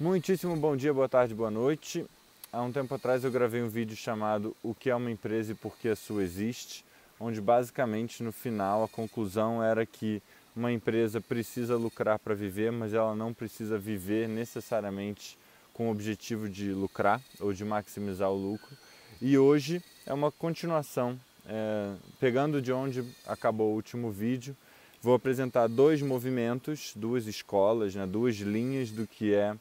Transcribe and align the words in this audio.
Muitíssimo 0.00 0.56
bom 0.56 0.74
dia, 0.74 0.94
boa 0.94 1.10
tarde, 1.10 1.34
boa 1.34 1.50
noite. 1.50 2.06
Há 2.50 2.62
um 2.62 2.72
tempo 2.72 2.94
atrás 2.94 3.22
eu 3.22 3.30
gravei 3.30 3.62
um 3.62 3.68
vídeo 3.68 3.94
chamado 3.94 4.56
O 4.62 4.74
que 4.74 4.88
é 4.88 4.96
uma 4.96 5.10
empresa 5.10 5.52
e 5.52 5.54
por 5.54 5.76
que 5.76 5.90
a 5.90 5.94
sua 5.94 6.22
existe, 6.22 6.82
onde 7.20 7.38
basicamente 7.38 8.22
no 8.22 8.32
final 8.32 8.82
a 8.82 8.88
conclusão 8.88 9.62
era 9.62 9.84
que 9.84 10.22
uma 10.56 10.72
empresa 10.72 11.20
precisa 11.20 11.76
lucrar 11.76 12.18
para 12.18 12.34
viver, 12.34 12.72
mas 12.72 12.94
ela 12.94 13.14
não 13.14 13.34
precisa 13.34 13.76
viver 13.76 14.26
necessariamente 14.26 15.38
com 15.74 15.88
o 15.88 15.90
objetivo 15.90 16.48
de 16.48 16.72
lucrar 16.72 17.20
ou 17.38 17.52
de 17.52 17.62
maximizar 17.62 18.30
o 18.30 18.52
lucro. 18.52 18.74
E 19.20 19.36
hoje 19.36 19.84
é 20.06 20.14
uma 20.14 20.32
continuação, 20.32 21.20
é, 21.46 21.92
pegando 22.18 22.62
de 22.62 22.72
onde 22.72 23.04
acabou 23.26 23.72
o 23.72 23.74
último 23.74 24.10
vídeo, 24.10 24.56
vou 25.02 25.12
apresentar 25.12 25.66
dois 25.66 26.00
movimentos, 26.00 26.94
duas 26.96 27.26
escolas, 27.26 27.94
né, 27.94 28.06
duas 28.06 28.36
linhas 28.36 28.90
do 28.90 29.06
que 29.06 29.34
é, 29.34 29.54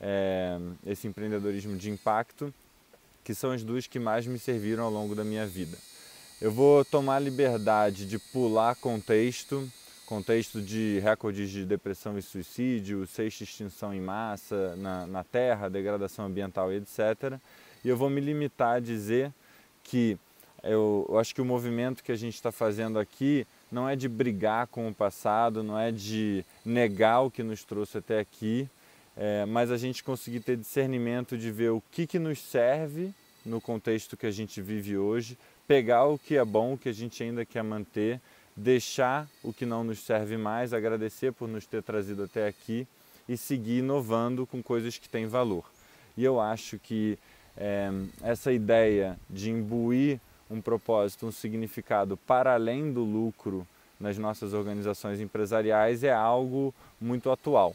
é 0.00 0.58
esse 0.86 1.06
empreendedorismo 1.06 1.76
de 1.76 1.90
impacto, 1.90 2.52
que 3.22 3.34
são 3.34 3.52
as 3.52 3.64
duas 3.64 3.86
que 3.86 3.98
mais 3.98 4.26
me 4.26 4.38
serviram 4.38 4.84
ao 4.84 4.90
longo 4.90 5.14
da 5.14 5.24
minha 5.24 5.46
vida. 5.46 5.76
Eu 6.40 6.52
vou 6.52 6.84
tomar 6.84 7.20
liberdade 7.20 8.06
de 8.06 8.18
pular 8.18 8.74
contexto, 8.76 9.66
contexto 10.04 10.60
de 10.60 11.00
recordes 11.00 11.48
de 11.50 11.64
depressão 11.64 12.18
e 12.18 12.22
suicídio, 12.22 13.06
sexta 13.06 13.44
extinção 13.44 13.94
em 13.94 14.00
massa 14.00 14.76
na, 14.76 15.06
na 15.06 15.24
Terra, 15.24 15.70
degradação 15.70 16.26
ambiental 16.26 16.72
e 16.72 16.76
etc. 16.76 17.38
E 17.84 17.88
eu 17.88 17.96
vou 17.96 18.10
me 18.10 18.20
limitar 18.20 18.76
a 18.76 18.80
dizer 18.80 19.32
que 19.82 20.18
eu, 20.62 21.06
eu 21.08 21.18
acho 21.18 21.34
que 21.34 21.40
o 21.40 21.44
movimento 21.44 22.02
que 22.02 22.12
a 22.12 22.16
gente 22.16 22.34
está 22.34 22.50
fazendo 22.50 22.98
aqui 22.98 23.46
não 23.70 23.88
é 23.88 23.94
de 23.94 24.08
brigar 24.08 24.66
com 24.66 24.88
o 24.88 24.94
passado, 24.94 25.62
não 25.62 25.78
é 25.78 25.92
de 25.92 26.44
negar 26.64 27.20
o 27.20 27.30
que 27.30 27.42
nos 27.42 27.64
trouxe 27.64 27.98
até 27.98 28.18
aqui, 28.18 28.68
é, 29.16 29.44
mas 29.46 29.70
a 29.70 29.76
gente 29.76 30.02
conseguir 30.02 30.40
ter 30.40 30.56
discernimento 30.56 31.36
de 31.38 31.50
ver 31.50 31.70
o 31.70 31.82
que, 31.90 32.06
que 32.06 32.18
nos 32.18 32.40
serve 32.40 33.12
no 33.44 33.60
contexto 33.60 34.16
que 34.16 34.26
a 34.26 34.30
gente 34.30 34.60
vive 34.60 34.96
hoje, 34.96 35.38
pegar 35.66 36.04
o 36.06 36.18
que 36.18 36.36
é 36.36 36.44
bom, 36.44 36.74
o 36.74 36.78
que 36.78 36.88
a 36.88 36.92
gente 36.92 37.22
ainda 37.22 37.44
quer 37.44 37.62
manter 37.62 38.20
deixar 38.56 39.28
o 39.42 39.52
que 39.52 39.66
não 39.66 39.82
nos 39.82 40.00
serve 40.00 40.36
mais, 40.36 40.72
agradecer 40.72 41.32
por 41.32 41.48
nos 41.48 41.66
ter 41.66 41.82
trazido 41.82 42.24
até 42.24 42.46
aqui 42.46 42.86
e 43.28 43.36
seguir 43.36 43.78
inovando 43.78 44.46
com 44.46 44.62
coisas 44.62 44.98
que 44.98 45.08
têm 45.08 45.26
valor. 45.26 45.64
E 46.16 46.22
eu 46.22 46.40
acho 46.40 46.78
que 46.78 47.18
é, 47.56 47.90
essa 48.22 48.52
ideia 48.52 49.18
de 49.28 49.50
imbuir 49.50 50.20
um 50.50 50.60
propósito, 50.60 51.26
um 51.26 51.32
significado 51.32 52.16
para 52.16 52.54
além 52.54 52.92
do 52.92 53.02
lucro 53.02 53.66
nas 53.98 54.18
nossas 54.18 54.52
organizações 54.52 55.20
empresariais 55.20 56.04
é 56.04 56.12
algo 56.12 56.74
muito 57.00 57.30
atual. 57.30 57.74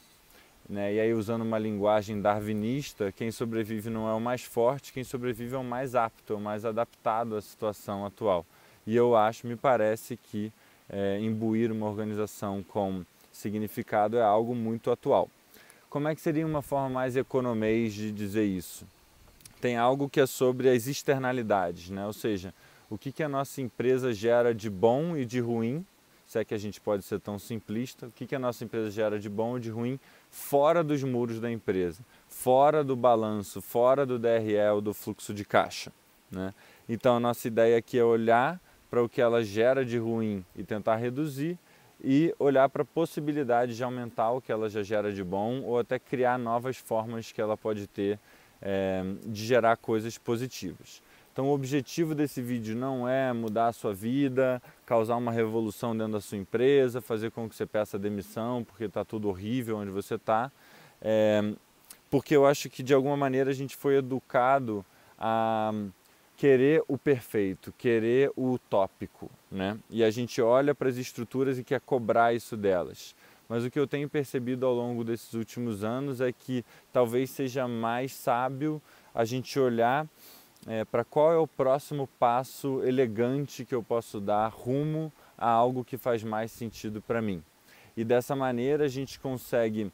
Né? 0.70 0.94
E 0.94 1.00
aí, 1.00 1.14
usando 1.14 1.42
uma 1.42 1.58
linguagem 1.58 2.22
darwinista, 2.22 3.12
quem 3.12 3.32
sobrevive 3.32 3.90
não 3.90 4.08
é 4.08 4.14
o 4.14 4.22
mais 4.22 4.44
forte, 4.44 4.94
quem 4.94 5.04
sobrevive 5.04 5.56
é 5.56 5.58
o 5.58 5.64
mais 5.64 5.96
apto, 5.96 6.34
é 6.34 6.36
o 6.36 6.40
mais 6.40 6.64
adaptado 6.64 7.36
à 7.36 7.42
situação 7.42 8.06
atual. 8.06 8.46
E 8.86 8.96
eu 8.96 9.16
acho, 9.16 9.48
me 9.48 9.56
parece 9.56 10.16
que 10.16 10.54
é, 10.88 11.20
imbuir 11.20 11.72
uma 11.72 11.88
organização 11.88 12.64
com 12.64 13.04
significado 13.32 14.18
é 14.18 14.22
algo 14.22 14.54
muito 14.54 14.92
atual. 14.92 15.30
Como 15.90 16.08
é 16.08 16.14
que 16.14 16.22
seria 16.22 16.46
uma 16.46 16.62
forma 16.62 16.90
mais 16.90 17.16
economês 17.16 17.94
de 17.94 18.12
dizer 18.12 18.46
isso? 18.46 18.86
Tem 19.60 19.76
algo 19.76 20.10
que 20.10 20.20
é 20.20 20.26
sobre 20.26 20.70
as 20.70 20.88
externalidades, 20.88 21.90
né? 21.90 22.06
ou 22.06 22.14
seja, 22.14 22.54
o 22.90 22.98
que, 22.98 23.12
que 23.12 23.24
a 23.24 23.30
nossa 23.30 23.62
empresa 23.62 24.14
gera 24.14 24.54
de 24.54 24.70
bom 24.70 25.18
e 25.18 25.26
de 25.26 25.40
ruim, 25.40 25.86
se 26.28 26.40
é 26.40 26.46
que 26.46 26.54
a 26.54 26.58
gente 26.58 26.80
pode 26.80 27.04
ser 27.04 27.20
tão 27.20 27.40
simplista, 27.40 28.08
o 28.08 28.12
que, 28.12 28.28
que 28.28 28.36
a 28.36 28.40
nossa 28.40 28.64
empresa 28.64 28.92
gera 28.92 29.20
de 29.20 29.30
bom 29.30 29.58
e 29.58 29.62
de 29.62 29.70
ruim 29.70 30.00
fora 30.30 30.84
dos 30.84 31.04
muros 31.04 31.40
da 31.40 31.52
empresa, 31.52 32.04
fora 32.28 32.84
do 32.84 32.96
balanço, 32.96 33.62
fora 33.62 34.06
do 34.06 34.20
DRE 34.20 34.82
do 34.82 34.94
fluxo 34.94 35.34
de 35.34 35.44
caixa. 35.44 35.92
Né? 36.32 36.54
Então 36.88 37.16
a 37.16 37.20
nossa 37.20 37.48
ideia 37.48 37.78
aqui 37.78 37.98
é 37.98 38.04
olhar 38.04 38.60
para 38.90 39.04
o 39.04 39.10
que 39.10 39.22
ela 39.22 39.44
gera 39.44 39.86
de 39.86 39.98
ruim 39.98 40.44
e 40.56 40.64
tentar 40.64 40.96
reduzir 40.96 41.58
e 42.04 42.34
olhar 42.40 42.70
para 42.70 42.84
a 42.84 42.86
possibilidade 42.86 43.76
de 43.76 43.84
aumentar 43.84 44.32
o 44.32 44.42
que 44.42 44.52
ela 44.52 44.70
já 44.70 44.82
gera 44.82 45.12
de 45.12 45.24
bom 45.24 45.62
ou 45.62 45.78
até 45.78 46.00
criar 46.00 46.38
novas 46.38 46.78
formas 46.78 47.32
que 47.32 47.42
ela 47.42 47.58
pode 47.58 47.88
ter 47.88 48.18
é, 48.62 49.04
de 49.26 49.46
gerar 49.46 49.78
coisas 49.78 50.18
positivas. 50.18 51.02
Então 51.40 51.48
o 51.48 51.54
objetivo 51.54 52.14
desse 52.14 52.42
vídeo 52.42 52.76
não 52.76 53.08
é 53.08 53.32
mudar 53.32 53.68
a 53.68 53.72
sua 53.72 53.94
vida, 53.94 54.62
causar 54.86 55.16
uma 55.16 55.32
revolução 55.32 55.96
dentro 55.96 56.12
da 56.12 56.20
sua 56.20 56.38
empresa, 56.38 57.00
fazer 57.00 57.32
com 57.32 57.48
que 57.48 57.56
você 57.56 57.66
peça 57.66 57.98
demissão 57.98 58.62
porque 58.62 58.84
está 58.84 59.06
tudo 59.06 59.30
horrível 59.30 59.78
onde 59.78 59.90
você 59.90 60.16
está, 60.16 60.52
é, 61.02 61.54
porque 62.10 62.36
eu 62.36 62.46
acho 62.46 62.70
que 62.70 62.84
de 62.84 62.94
alguma 62.94 63.16
maneira 63.16 63.52
a 63.52 63.54
gente 63.54 63.74
foi 63.78 63.96
educado 63.96 64.86
a 65.18 65.72
querer 66.36 66.84
o 66.90 66.98
perfeito, 66.98 67.74
querer 67.78 68.30
o 68.36 68.52
utópico, 68.52 69.32
né? 69.50 69.80
E 69.90 70.04
a 70.04 70.12
gente 70.12 70.42
olha 70.42 70.76
para 70.76 70.90
as 70.90 70.98
estruturas 70.98 71.58
e 71.58 71.64
quer 71.64 71.80
cobrar 71.80 72.34
isso 72.34 72.58
delas. 72.58 73.16
Mas 73.48 73.64
o 73.64 73.72
que 73.72 73.80
eu 73.80 73.88
tenho 73.88 74.10
percebido 74.10 74.66
ao 74.66 74.74
longo 74.74 75.06
desses 75.06 75.34
últimos 75.34 75.86
anos 75.86 76.20
é 76.20 76.34
que 76.34 76.66
talvez 76.92 77.30
seja 77.30 77.66
mais 77.66 78.12
sábio 78.12 78.82
a 79.16 79.24
gente 79.24 79.58
olhar 79.58 80.06
é, 80.68 80.84
para 80.86 81.04
qual 81.04 81.32
é 81.32 81.38
o 81.38 81.48
próximo 81.48 82.08
passo 82.20 82.84
elegante 82.84 83.66
que 83.66 83.74
eu 83.74 83.84
posso 83.84 84.20
dar 84.20 84.48
rumo 84.50 85.12
a 85.38 85.50
algo 85.50 85.84
que 85.84 85.98
faz 85.98 86.24
mais 86.24 86.52
sentido 86.52 87.02
para 87.02 87.22
mim. 87.22 87.44
E 87.96 88.04
dessa 88.04 88.36
maneira 88.36 88.86
a 88.86 88.90
gente 88.90 89.20
consegue 89.20 89.92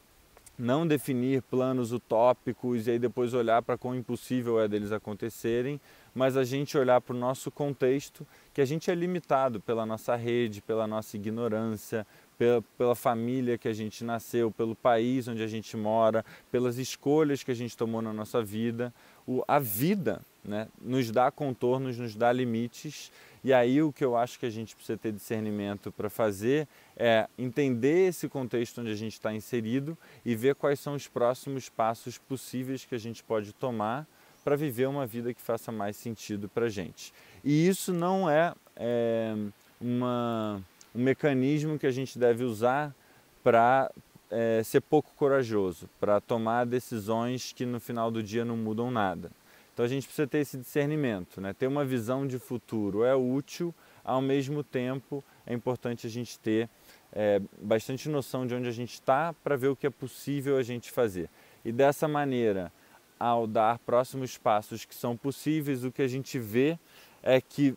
não 0.58 0.86
definir 0.86 1.42
planos 1.42 1.92
utópicos 1.92 2.86
e 2.86 2.92
aí 2.92 2.98
depois 2.98 3.34
olhar 3.34 3.62
para 3.62 3.76
quão 3.76 3.94
impossível 3.94 4.58
é 4.60 4.66
deles 4.66 4.90
acontecerem, 4.90 5.80
mas 6.14 6.36
a 6.36 6.44
gente 6.44 6.78
olhar 6.78 7.00
para 7.00 7.14
o 7.14 7.18
nosso 7.18 7.50
contexto, 7.50 8.26
que 8.54 8.60
a 8.60 8.64
gente 8.64 8.90
é 8.90 8.94
limitado 8.94 9.60
pela 9.60 9.84
nossa 9.84 10.16
rede, 10.16 10.62
pela 10.62 10.86
nossa 10.86 11.16
ignorância, 11.16 12.06
pela, 12.38 12.62
pela, 12.78 12.94
família 12.94 13.58
que 13.58 13.68
a 13.68 13.72
gente 13.72 14.02
nasceu, 14.02 14.50
pelo 14.50 14.74
país 14.74 15.28
onde 15.28 15.42
a 15.42 15.46
gente 15.46 15.76
mora, 15.76 16.24
pelas 16.50 16.78
escolhas 16.78 17.42
que 17.42 17.50
a 17.50 17.54
gente 17.54 17.76
tomou 17.76 18.00
na 18.00 18.12
nossa 18.12 18.42
vida. 18.42 18.92
O, 19.26 19.42
a 19.46 19.58
vida 19.58 20.22
né, 20.46 20.68
nos 20.80 21.10
dá 21.10 21.30
contornos, 21.30 21.98
nos 21.98 22.14
dá 22.14 22.32
limites, 22.32 23.10
e 23.42 23.52
aí 23.52 23.80
o 23.80 23.92
que 23.92 24.04
eu 24.04 24.16
acho 24.16 24.38
que 24.38 24.46
a 24.46 24.50
gente 24.50 24.74
precisa 24.74 24.98
ter 24.98 25.12
discernimento 25.12 25.92
para 25.92 26.10
fazer 26.10 26.66
é 26.96 27.28
entender 27.38 28.08
esse 28.08 28.28
contexto 28.28 28.80
onde 28.80 28.90
a 28.90 28.96
gente 28.96 29.12
está 29.12 29.32
inserido 29.32 29.96
e 30.24 30.34
ver 30.34 30.54
quais 30.54 30.80
são 30.80 30.94
os 30.94 31.06
próximos 31.06 31.68
passos 31.68 32.18
possíveis 32.18 32.84
que 32.84 32.94
a 32.94 32.98
gente 32.98 33.22
pode 33.22 33.52
tomar 33.52 34.06
para 34.42 34.56
viver 34.56 34.88
uma 34.88 35.06
vida 35.06 35.34
que 35.34 35.40
faça 35.40 35.70
mais 35.70 35.96
sentido 35.96 36.48
para 36.48 36.66
a 36.66 36.68
gente. 36.68 37.12
E 37.44 37.68
isso 37.68 37.92
não 37.92 38.28
é, 38.28 38.52
é 38.76 39.34
uma, 39.80 40.62
um 40.94 41.02
mecanismo 41.02 41.78
que 41.78 41.86
a 41.86 41.90
gente 41.90 42.18
deve 42.18 42.42
usar 42.42 42.94
para 43.42 43.90
é, 44.30 44.62
ser 44.64 44.80
pouco 44.80 45.12
corajoso, 45.16 45.88
para 46.00 46.20
tomar 46.20 46.64
decisões 46.66 47.52
que 47.52 47.64
no 47.64 47.78
final 47.78 48.10
do 48.10 48.22
dia 48.22 48.44
não 48.44 48.56
mudam 48.56 48.90
nada. 48.90 49.30
Então 49.76 49.84
a 49.84 49.88
gente 49.88 50.06
precisa 50.06 50.26
ter 50.26 50.38
esse 50.38 50.56
discernimento, 50.56 51.38
né? 51.38 51.52
ter 51.52 51.66
uma 51.66 51.84
visão 51.84 52.26
de 52.26 52.38
futuro 52.38 53.04
é 53.04 53.14
útil, 53.14 53.74
ao 54.02 54.22
mesmo 54.22 54.64
tempo 54.64 55.22
é 55.46 55.52
importante 55.52 56.06
a 56.06 56.08
gente 56.08 56.38
ter 56.38 56.66
é, 57.12 57.42
bastante 57.60 58.08
noção 58.08 58.46
de 58.46 58.54
onde 58.54 58.66
a 58.70 58.72
gente 58.72 58.94
está 58.94 59.34
para 59.44 59.54
ver 59.54 59.68
o 59.68 59.76
que 59.76 59.86
é 59.86 59.90
possível 59.90 60.56
a 60.56 60.62
gente 60.62 60.90
fazer. 60.90 61.28
E 61.62 61.70
dessa 61.70 62.08
maneira, 62.08 62.72
ao 63.20 63.46
dar 63.46 63.78
próximos 63.80 64.38
passos 64.38 64.86
que 64.86 64.94
são 64.94 65.14
possíveis, 65.14 65.84
o 65.84 65.92
que 65.92 66.00
a 66.00 66.08
gente 66.08 66.38
vê 66.38 66.78
é 67.22 67.38
que 67.38 67.76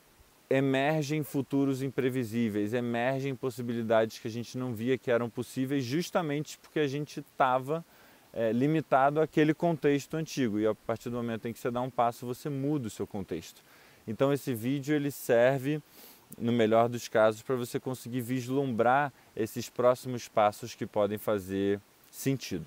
emergem 0.50 1.22
futuros 1.22 1.84
imprevisíveis, 1.84 2.74
emergem 2.74 3.36
possibilidades 3.36 4.20
que 4.20 4.28
a 4.30 4.32
gente 4.32 4.58
não 4.58 4.74
via 4.74 4.98
que 4.98 5.12
eram 5.12 5.30
possíveis, 5.30 5.84
justamente 5.84 6.58
porque 6.60 6.80
a 6.80 6.88
gente 6.88 7.20
estava 7.20 7.84
é, 8.34 8.52
limitado 8.52 9.22
àquele 9.22 9.54
contexto 9.54 10.16
antigo. 10.16 10.60
E 10.60 10.68
a 10.68 10.76
partir 10.76 11.10
do 11.10 11.16
momento 11.16 11.48
em 11.48 11.54
que 11.54 11.60
você 11.60 11.72
dá 11.72 11.82
um 11.82 11.90
passo, 11.90 12.26
você 12.26 12.50
muda 12.50 12.88
o 12.88 12.90
seu 12.90 13.08
contexto. 13.08 13.62
Então 14.08 14.34
esse 14.34 14.54
vídeo 14.54 14.96
ele 14.96 15.12
serve, 15.12 15.82
no 16.38 16.52
melhor 16.52 16.90
dos 16.90 17.08
casos, 17.08 17.42
para 17.42 17.56
você 17.56 17.80
conseguir 17.80 18.22
vislumbrar 18.22 19.12
esses 19.36 19.70
próximos 19.70 20.28
passos 20.28 20.76
que 20.76 20.86
podem 20.86 21.18
fazer 21.18 21.80
sentido. 22.12 22.66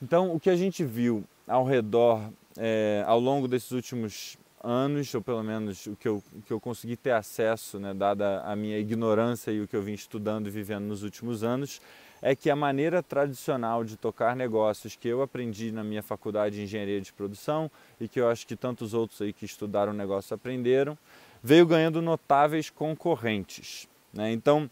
Então, 0.00 0.32
o 0.32 0.38
que 0.38 0.48
a 0.48 0.56
gente 0.56 0.84
viu 0.84 1.24
ao 1.46 1.64
redor, 1.64 2.30
é, 2.56 3.02
ao 3.06 3.18
longo 3.18 3.48
desses 3.48 3.72
últimos 3.72 4.38
anos, 4.62 5.12
ou 5.14 5.20
pelo 5.20 5.42
menos 5.42 5.86
o 5.86 5.96
que 5.96 6.06
eu, 6.06 6.22
o 6.32 6.42
que 6.42 6.52
eu 6.52 6.60
consegui 6.60 6.96
ter 6.96 7.12
acesso, 7.12 7.78
né, 7.78 7.94
dada 7.94 8.42
a 8.42 8.54
minha 8.54 8.78
ignorância 8.78 9.50
e 9.50 9.60
o 9.60 9.66
que 9.66 9.74
eu 9.74 9.82
vim 9.82 9.94
estudando 9.94 10.46
e 10.46 10.50
vivendo 10.50 10.84
nos 10.84 11.02
últimos 11.02 11.42
anos, 11.42 11.80
é 12.20 12.34
que 12.34 12.50
a 12.50 12.56
maneira 12.56 13.02
tradicional 13.02 13.84
de 13.84 13.96
tocar 13.96 14.34
negócios 14.34 14.96
que 14.96 15.08
eu 15.08 15.22
aprendi 15.22 15.72
na 15.72 15.84
minha 15.84 16.02
faculdade 16.02 16.56
de 16.56 16.62
engenharia 16.62 17.00
de 17.00 17.12
produção 17.12 17.70
e 18.00 18.08
que 18.08 18.20
eu 18.20 18.28
acho 18.28 18.46
que 18.46 18.56
tantos 18.56 18.94
outros 18.94 19.20
aí 19.22 19.32
que 19.32 19.44
estudaram 19.44 19.92
negócio 19.92 20.34
aprenderam, 20.34 20.96
veio 21.42 21.66
ganhando 21.66 22.02
notáveis 22.02 22.70
concorrentes. 22.70 23.88
Né? 24.12 24.32
Então, 24.32 24.70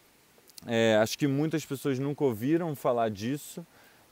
é, 0.67 0.97
acho 0.97 1.19
que 1.19 1.27
muitas 1.27 1.65
pessoas 1.65 1.99
nunca 1.99 2.25
ouviram 2.25 2.75
falar 2.75 3.11
disso 3.11 3.65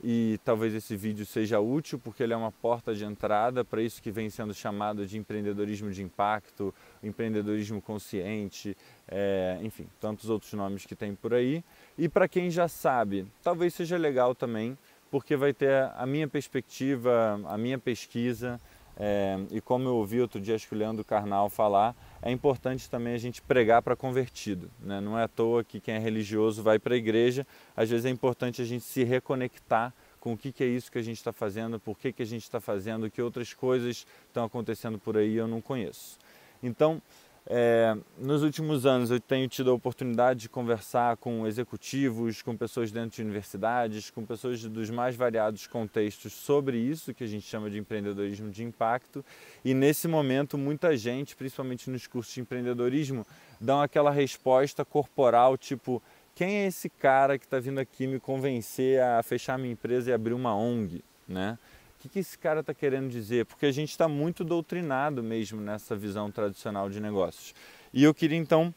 e 0.06 0.38
talvez 0.44 0.74
esse 0.74 0.94
vídeo 0.94 1.24
seja 1.24 1.58
útil 1.58 1.98
porque 1.98 2.22
ele 2.22 2.34
é 2.34 2.36
uma 2.36 2.52
porta 2.52 2.94
de 2.94 3.06
entrada 3.06 3.64
para 3.64 3.80
isso 3.80 4.02
que 4.02 4.10
vem 4.10 4.28
sendo 4.28 4.52
chamado 4.52 5.06
de 5.06 5.16
empreendedorismo 5.16 5.90
de 5.90 6.02
impacto, 6.02 6.74
empreendedorismo 7.02 7.80
consciente, 7.80 8.76
é, 9.08 9.58
enfim, 9.62 9.88
tantos 9.98 10.28
outros 10.28 10.52
nomes 10.52 10.84
que 10.84 10.94
tem 10.94 11.14
por 11.14 11.32
aí. 11.32 11.64
E 11.96 12.06
para 12.06 12.28
quem 12.28 12.50
já 12.50 12.68
sabe, 12.68 13.26
talvez 13.42 13.72
seja 13.72 13.96
legal 13.96 14.34
também 14.34 14.76
porque 15.10 15.36
vai 15.36 15.54
ter 15.54 15.90
a 15.96 16.04
minha 16.04 16.28
perspectiva, 16.28 17.40
a 17.46 17.56
minha 17.56 17.78
pesquisa. 17.78 18.60
É, 18.96 19.38
e 19.50 19.60
como 19.60 19.88
eu 19.88 19.96
ouvi 19.96 20.20
outro 20.20 20.40
dia, 20.40 20.54
acho 20.54 20.68
que 20.68 20.74
o 20.74 20.78
Leandro 20.78 21.04
Carnal 21.04 21.50
falar, 21.50 21.94
é 22.22 22.30
importante 22.30 22.88
também 22.88 23.14
a 23.14 23.18
gente 23.18 23.42
pregar 23.42 23.82
para 23.82 23.96
convertido. 23.96 24.70
Né? 24.80 25.00
Não 25.00 25.18
é 25.18 25.24
à 25.24 25.28
toa 25.28 25.64
que 25.64 25.80
quem 25.80 25.94
é 25.94 25.98
religioso 25.98 26.62
vai 26.62 26.78
para 26.78 26.94
a 26.94 26.96
igreja, 26.96 27.46
às 27.76 27.90
vezes 27.90 28.06
é 28.06 28.10
importante 28.10 28.62
a 28.62 28.64
gente 28.64 28.84
se 28.84 29.02
reconectar 29.02 29.92
com 30.20 30.32
o 30.32 30.38
que, 30.38 30.52
que 30.52 30.64
é 30.64 30.66
isso 30.66 30.90
que 30.90 30.98
a 30.98 31.02
gente 31.02 31.18
está 31.18 31.32
fazendo, 31.32 31.78
por 31.78 31.98
que, 31.98 32.10
que 32.10 32.22
a 32.22 32.26
gente 32.26 32.44
está 32.44 32.58
fazendo, 32.58 33.10
que 33.10 33.20
outras 33.20 33.52
coisas 33.52 34.06
estão 34.26 34.44
acontecendo 34.44 34.98
por 34.98 35.18
aí 35.18 35.34
eu 35.34 35.46
não 35.46 35.60
conheço. 35.60 36.18
Então, 36.62 37.02
é, 37.46 37.94
nos 38.18 38.42
últimos 38.42 38.86
anos 38.86 39.10
eu 39.10 39.20
tenho 39.20 39.46
tido 39.46 39.70
a 39.70 39.74
oportunidade 39.74 40.40
de 40.40 40.48
conversar 40.48 41.18
com 41.18 41.46
executivos, 41.46 42.40
com 42.40 42.56
pessoas 42.56 42.90
dentro 42.90 43.16
de 43.16 43.22
universidades, 43.22 44.10
com 44.10 44.24
pessoas 44.24 44.62
dos 44.64 44.88
mais 44.88 45.14
variados 45.14 45.66
contextos 45.66 46.32
sobre 46.32 46.78
isso 46.78 47.12
que 47.12 47.22
a 47.22 47.26
gente 47.26 47.46
chama 47.46 47.68
de 47.68 47.78
empreendedorismo 47.78 48.50
de 48.50 48.64
impacto. 48.64 49.22
E 49.62 49.74
nesse 49.74 50.08
momento, 50.08 50.56
muita 50.56 50.96
gente, 50.96 51.36
principalmente 51.36 51.90
nos 51.90 52.06
cursos 52.06 52.32
de 52.32 52.40
empreendedorismo, 52.40 53.26
dão 53.60 53.82
aquela 53.82 54.10
resposta 54.10 54.82
corporal 54.82 55.58
tipo: 55.58 56.02
quem 56.34 56.62
é 56.62 56.66
esse 56.66 56.88
cara 56.88 57.38
que 57.38 57.44
está 57.44 57.60
vindo 57.60 57.78
aqui 57.78 58.06
me 58.06 58.18
convencer 58.18 59.02
a 59.02 59.22
fechar 59.22 59.58
minha 59.58 59.72
empresa 59.72 60.10
e 60.10 60.14
abrir 60.14 60.32
uma 60.32 60.56
ONG? 60.56 61.04
Né? 61.28 61.58
Que, 62.04 62.08
que 62.08 62.18
esse 62.18 62.36
cara 62.36 62.60
está 62.60 62.74
querendo 62.74 63.08
dizer? 63.08 63.46
Porque 63.46 63.66
a 63.66 63.72
gente 63.72 63.90
está 63.90 64.06
muito 64.06 64.44
doutrinado 64.44 65.22
mesmo 65.22 65.60
nessa 65.60 65.96
visão 65.96 66.30
tradicional 66.30 66.90
de 66.90 67.00
negócios. 67.00 67.54
E 67.92 68.04
eu 68.04 68.12
queria 68.12 68.36
então 68.36 68.74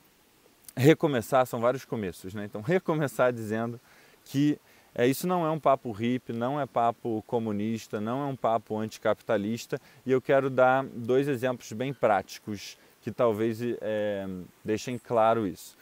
recomeçar, 0.76 1.46
são 1.46 1.60
vários 1.60 1.84
começos, 1.84 2.34
né? 2.34 2.46
Então, 2.46 2.62
recomeçar 2.64 3.34
dizendo 3.34 3.80
que 4.24 4.58
é, 4.96 5.06
isso 5.06 5.28
não 5.28 5.46
é 5.46 5.52
um 5.52 5.60
papo 5.60 5.92
hippie, 5.92 6.34
não 6.34 6.60
é 6.60 6.66
papo 6.66 7.24
comunista, 7.28 8.00
não 8.00 8.22
é 8.22 8.26
um 8.26 8.36
papo 8.36 8.78
anticapitalista 8.78 9.80
e 10.06 10.12
eu 10.12 10.22
quero 10.22 10.50
dar 10.50 10.84
dois 10.86 11.28
exemplos 11.28 11.72
bem 11.74 11.94
práticos 11.94 12.78
que 13.02 13.12
talvez 13.12 13.60
é, 13.82 14.26
deixem 14.64 14.98
claro 14.98 15.46
isso. 15.46 15.78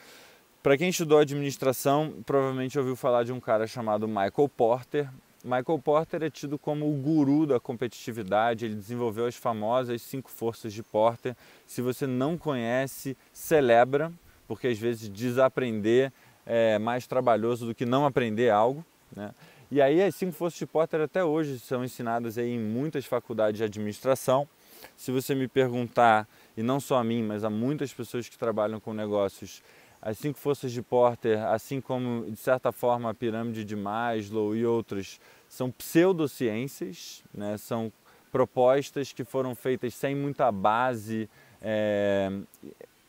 Para 0.61 0.77
quem 0.77 0.89
estudou 0.89 1.19
administração, 1.19 2.23
provavelmente 2.25 2.77
ouviu 2.79 2.95
falar 2.95 3.23
de 3.23 3.31
um 3.31 3.39
cara 3.39 3.67
chamado 3.67 4.07
Michael 4.07 4.49
Porter. 4.57 5.07
Michael 5.45 5.77
Porter 5.77 6.23
é 6.23 6.29
tido 6.31 6.57
como 6.57 6.89
o 6.89 6.93
guru 6.95 7.45
da 7.45 7.59
competitividade, 7.59 8.65
ele 8.65 8.73
desenvolveu 8.73 9.27
as 9.27 9.35
famosas 9.35 10.01
cinco 10.01 10.31
forças 10.31 10.73
de 10.73 10.81
Porter. 10.81 11.35
Se 11.67 11.83
você 11.83 12.07
não 12.07 12.35
conhece, 12.35 13.15
celebra, 13.31 14.11
porque 14.47 14.67
às 14.67 14.79
vezes 14.79 15.07
desaprender 15.07 16.11
é 16.47 16.79
mais 16.79 17.05
trabalhoso 17.05 17.67
do 17.67 17.75
que 17.75 17.85
não 17.85 18.07
aprender 18.07 18.49
algo. 18.49 18.83
Né? 19.15 19.31
E 19.69 19.79
aí 19.79 20.01
as 20.01 20.15
cinco 20.15 20.31
forças 20.31 20.57
de 20.57 20.65
Porter 20.65 20.99
até 21.01 21.23
hoje 21.23 21.59
são 21.59 21.83
ensinadas 21.83 22.39
aí 22.39 22.49
em 22.49 22.59
muitas 22.59 23.05
faculdades 23.05 23.59
de 23.59 23.63
administração. 23.63 24.47
Se 24.97 25.11
você 25.11 25.35
me 25.35 25.47
perguntar, 25.47 26.27
e 26.57 26.63
não 26.63 26.79
só 26.79 26.97
a 26.97 27.03
mim, 27.03 27.21
mas 27.21 27.43
a 27.43 27.51
muitas 27.51 27.93
pessoas 27.93 28.27
que 28.27 28.37
trabalham 28.37 28.79
com 28.79 28.93
negócios, 28.93 29.61
as 30.05 30.19
cinco 30.19 30.37
forças 30.37 30.71
de 30.71 30.83
Porter, 30.83 31.43
assim 31.47 31.81
como 31.81 32.29
de 32.29 32.37
certa 32.37 32.71
forma 32.71 33.09
a 33.09 33.13
pirâmide 33.13 33.65
de 33.65 33.75
Maslow 33.75 34.55
e 34.55 34.63
outros, 34.63 35.19
são 35.49 35.71
pseudociências, 35.71 37.23
né? 37.33 37.57
são 37.57 37.91
propostas 38.31 39.11
que 39.11 39.23
foram 39.23 39.55
feitas 39.55 39.95
sem 39.95 40.13
muita 40.13 40.51
base 40.51 41.27
é, 41.59 42.31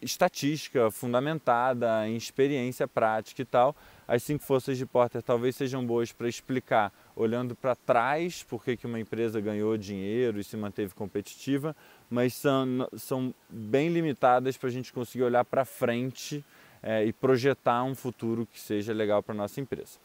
estatística 0.00 0.90
fundamentada 0.90 2.08
em 2.08 2.16
experiência 2.16 2.88
prática 2.88 3.42
e 3.42 3.44
tal. 3.44 3.76
As 4.08 4.22
cinco 4.22 4.44
forças 4.44 4.78
de 4.78 4.86
Porter 4.86 5.20
talvez 5.20 5.54
sejam 5.54 5.84
boas 5.84 6.12
para 6.12 6.30
explicar, 6.30 6.90
olhando 7.14 7.54
para 7.54 7.74
trás, 7.74 8.42
por 8.42 8.64
que 8.64 8.86
uma 8.86 8.98
empresa 8.98 9.38
ganhou 9.38 9.76
dinheiro 9.76 10.40
e 10.40 10.44
se 10.44 10.56
manteve 10.56 10.94
competitiva, 10.94 11.76
mas 12.08 12.32
são, 12.32 12.88
são 12.96 13.34
bem 13.50 13.90
limitadas 13.90 14.56
para 14.56 14.70
a 14.70 14.72
gente 14.72 14.94
conseguir 14.94 15.24
olhar 15.24 15.44
para 15.44 15.66
frente 15.66 16.42
é, 16.86 17.04
e 17.04 17.12
projetar 17.12 17.82
um 17.84 17.94
futuro 17.94 18.46
que 18.46 18.60
seja 18.60 18.94
legal 18.94 19.22
para 19.22 19.34
nossa 19.34 19.60
empresa 19.60 19.98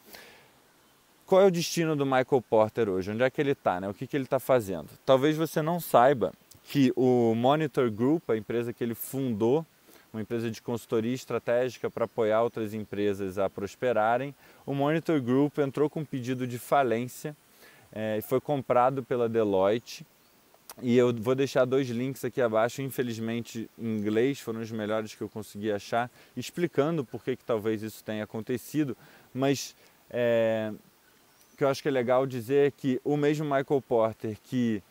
qual 1.32 1.40
é 1.40 1.46
o 1.46 1.50
destino 1.50 1.96
do 1.96 2.04
Michael 2.04 2.42
Porter 2.42 2.90
hoje? 2.90 3.10
Onde 3.10 3.22
é 3.22 3.30
que 3.30 3.40
ele 3.40 3.52
está? 3.52 3.80
Né? 3.80 3.88
O 3.88 3.94
que, 3.94 4.06
que 4.06 4.14
ele 4.14 4.24
está 4.24 4.38
fazendo? 4.38 4.90
Talvez 5.02 5.34
você 5.34 5.62
não 5.62 5.80
saiba 5.80 6.30
que 6.62 6.92
o 6.94 7.34
Monitor 7.34 7.90
Group, 7.90 8.28
a 8.28 8.36
empresa 8.36 8.70
que 8.70 8.84
ele 8.84 8.94
fundou, 8.94 9.64
uma 10.12 10.20
empresa 10.20 10.50
de 10.50 10.60
consultoria 10.60 11.14
estratégica 11.14 11.90
para 11.90 12.04
apoiar 12.04 12.42
outras 12.42 12.74
empresas 12.74 13.38
a 13.38 13.48
prosperarem, 13.48 14.34
o 14.66 14.74
Monitor 14.74 15.22
Group 15.22 15.56
entrou 15.56 15.88
com 15.88 16.00
um 16.00 16.04
pedido 16.04 16.46
de 16.46 16.58
falência 16.58 17.34
é, 17.90 18.18
e 18.18 18.20
foi 18.20 18.38
comprado 18.38 19.02
pela 19.02 19.26
Deloitte. 19.26 20.06
E 20.80 20.96
eu 20.96 21.12
vou 21.12 21.34
deixar 21.34 21.64
dois 21.64 21.88
links 21.88 22.24
aqui 22.24 22.40
abaixo, 22.40 22.80
infelizmente 22.80 23.68
em 23.78 23.98
inglês, 23.98 24.40
foram 24.40 24.60
os 24.60 24.70
melhores 24.70 25.14
que 25.14 25.20
eu 25.20 25.28
consegui 25.28 25.70
achar, 25.70 26.10
explicando 26.36 27.04
por 27.04 27.22
que, 27.22 27.36
que 27.36 27.44
talvez 27.44 27.82
isso 27.82 28.02
tenha 28.02 28.24
acontecido. 28.24 28.96
Mas 29.34 29.76
é, 30.08 30.72
que 31.56 31.64
eu 31.64 31.68
acho 31.68 31.82
que 31.82 31.88
é 31.88 31.92
legal 31.92 32.26
dizer 32.26 32.68
é 32.68 32.70
que 32.70 33.00
o 33.04 33.16
mesmo 33.16 33.44
Michael 33.44 33.82
Porter 33.86 34.36
que 34.42 34.82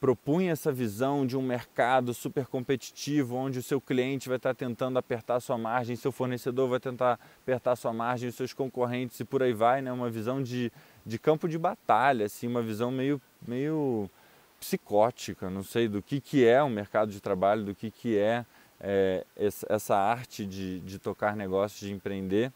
propunha 0.00 0.52
essa 0.52 0.70
visão 0.70 1.26
de 1.26 1.36
um 1.36 1.42
mercado 1.42 2.14
super 2.14 2.46
competitivo, 2.46 3.34
onde 3.34 3.58
o 3.58 3.62
seu 3.62 3.80
cliente 3.80 4.28
vai 4.28 4.36
estar 4.36 4.54
tentando 4.54 4.98
apertar 4.98 5.40
sua 5.40 5.58
margem, 5.58 5.96
seu 5.96 6.12
fornecedor 6.12 6.68
vai 6.68 6.78
tentar 6.78 7.18
apertar 7.42 7.74
sua 7.76 7.92
margem, 7.92 8.28
os 8.28 8.34
seus 8.34 8.52
concorrentes 8.52 9.18
e 9.18 9.24
por 9.24 9.42
aí 9.42 9.52
vai, 9.52 9.82
né? 9.82 9.90
uma 9.90 10.10
visão 10.10 10.42
de, 10.42 10.70
de 11.04 11.18
campo 11.18 11.48
de 11.48 11.58
batalha, 11.58 12.26
assim, 12.26 12.46
uma 12.46 12.62
visão 12.62 12.90
meio, 12.90 13.20
meio 13.46 14.08
psicótica, 14.58 15.48
não 15.48 15.62
sei 15.62 15.88
do 15.88 16.02
que, 16.02 16.20
que 16.20 16.46
é 16.46 16.62
o 16.62 16.68
mercado 16.68 17.10
de 17.10 17.20
trabalho, 17.20 17.64
do 17.64 17.74
que, 17.74 17.90
que 17.90 18.18
é, 18.18 18.44
é 18.80 19.24
essa 19.36 19.96
arte 19.96 20.44
de, 20.44 20.80
de 20.80 20.98
tocar 20.98 21.36
negócios, 21.36 21.80
de 21.80 21.92
empreender. 21.92 22.52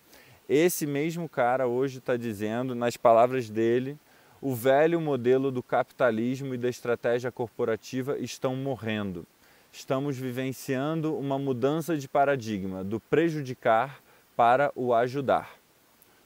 Esse 0.48 0.86
mesmo 0.86 1.28
cara 1.28 1.66
hoje 1.66 1.98
está 1.98 2.16
dizendo, 2.16 2.74
nas 2.74 2.96
palavras 2.96 3.48
dele, 3.48 3.96
o 4.40 4.54
velho 4.54 5.00
modelo 5.00 5.52
do 5.52 5.62
capitalismo 5.62 6.54
e 6.54 6.58
da 6.58 6.68
estratégia 6.68 7.30
corporativa 7.30 8.18
estão 8.18 8.56
morrendo. 8.56 9.24
Estamos 9.72 10.18
vivenciando 10.18 11.16
uma 11.16 11.38
mudança 11.38 11.96
de 11.96 12.08
paradigma 12.08 12.82
do 12.82 12.98
prejudicar 12.98 14.02
para 14.36 14.72
o 14.74 14.92
ajudar. 14.92 15.61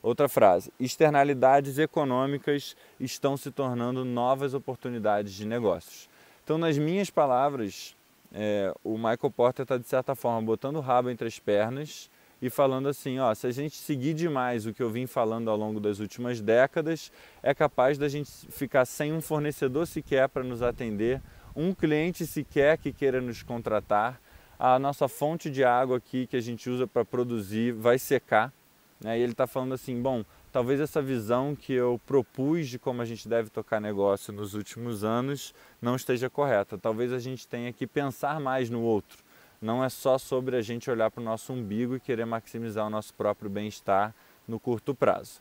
Outra 0.07 0.29
frase: 0.29 0.73
externalidades 0.79 1.81
econômicas 1.81 2.77
estão 3.01 3.37
se 3.37 3.51
tornando 3.51 4.05
novas 4.05 4.55
oportunidades 4.55 5.33
de 5.33 5.45
negócios. 5.45 6.09
Então, 6.45 6.57
nas 6.57 6.79
minhas 6.79 7.11
palavras, 7.11 7.97
é, 8.33 8.73
o 8.85 8.97
Michael 8.97 9.33
Porter 9.35 9.65
está, 9.65 9.77
de 9.77 9.89
certa 9.89 10.15
forma, 10.15 10.41
botando 10.41 10.77
o 10.77 10.81
rabo 10.81 11.11
entre 11.11 11.27
as 11.27 11.41
pernas 11.41 12.09
e 12.41 12.49
falando 12.49 12.89
assim, 12.89 13.19
ó, 13.19 13.35
se 13.35 13.49
a 13.49 13.51
gente 13.51 13.75
seguir 13.75 14.15
demais 14.15 14.65
o 14.65 14.73
que 14.73 14.81
eu 14.81 14.89
vim 14.89 15.09
falando 15.09 15.51
ao 15.51 15.57
longo 15.57 15.81
das 15.81 15.99
últimas 15.99 16.41
décadas, 16.41 17.11
é 17.43 17.53
capaz 17.53 17.99
da 17.99 18.09
gente 18.09 18.31
ficar 18.49 18.85
sem 18.85 19.13
um 19.13 19.21
fornecedor 19.21 19.89
sequer 19.89 20.29
para 20.29 20.45
nos 20.45 20.63
atender, 20.63 21.21
um 21.57 21.75
cliente 21.75 22.25
sequer 22.29 22.79
que 22.79 22.93
queira 22.93 23.21
nos 23.21 23.43
contratar, 23.43 24.21
a 24.57 24.79
nossa 24.79 25.09
fonte 25.09 25.51
de 25.51 25.65
água 25.65 25.97
aqui 25.97 26.29
que 26.29 26.37
a 26.37 26.41
gente 26.41 26.71
usa 26.71 26.87
para 26.87 27.05
produzir 27.05 27.73
vai 27.73 27.99
secar. 27.99 28.53
Né? 29.00 29.19
E 29.19 29.23
ele 29.23 29.33
está 29.33 29.47
falando 29.47 29.75
assim, 29.75 30.00
bom, 30.00 30.25
talvez 30.53 30.81
essa 30.81 31.03
visão 31.03 31.55
que 31.55 31.73
eu 31.73 32.00
propus 32.07 32.69
de 32.69 32.79
como 32.79 33.03
a 33.03 33.05
gente 33.05 33.29
deve 33.29 33.50
tocar 33.50 33.81
negócio 33.81 34.33
nos 34.33 34.55
últimos 34.55 35.05
anos 35.05 35.55
não 35.81 35.97
esteja 35.97 36.31
correta. 36.31 36.79
Talvez 36.79 37.12
a 37.12 37.19
gente 37.19 37.47
tenha 37.47 37.73
que 37.73 37.87
pensar 37.87 38.41
mais 38.41 38.71
no 38.71 38.81
outro 38.81 39.26
não 39.61 39.83
é 39.83 39.88
só 39.88 40.19
sobre 40.19 40.57
a 40.57 40.62
gente 40.62 40.91
olhar 40.91 41.11
para 41.11 41.21
o 41.21 41.25
nosso 41.25 41.53
umbigo 41.53 41.97
e 41.97 42.00
querer 42.00 42.25
maximizar 42.25 42.87
o 42.87 42.91
nosso 42.91 43.12
próprio 43.15 43.50
bem-estar 43.50 44.15
no 44.47 44.61
curto 44.61 44.95
prazo. 44.95 45.41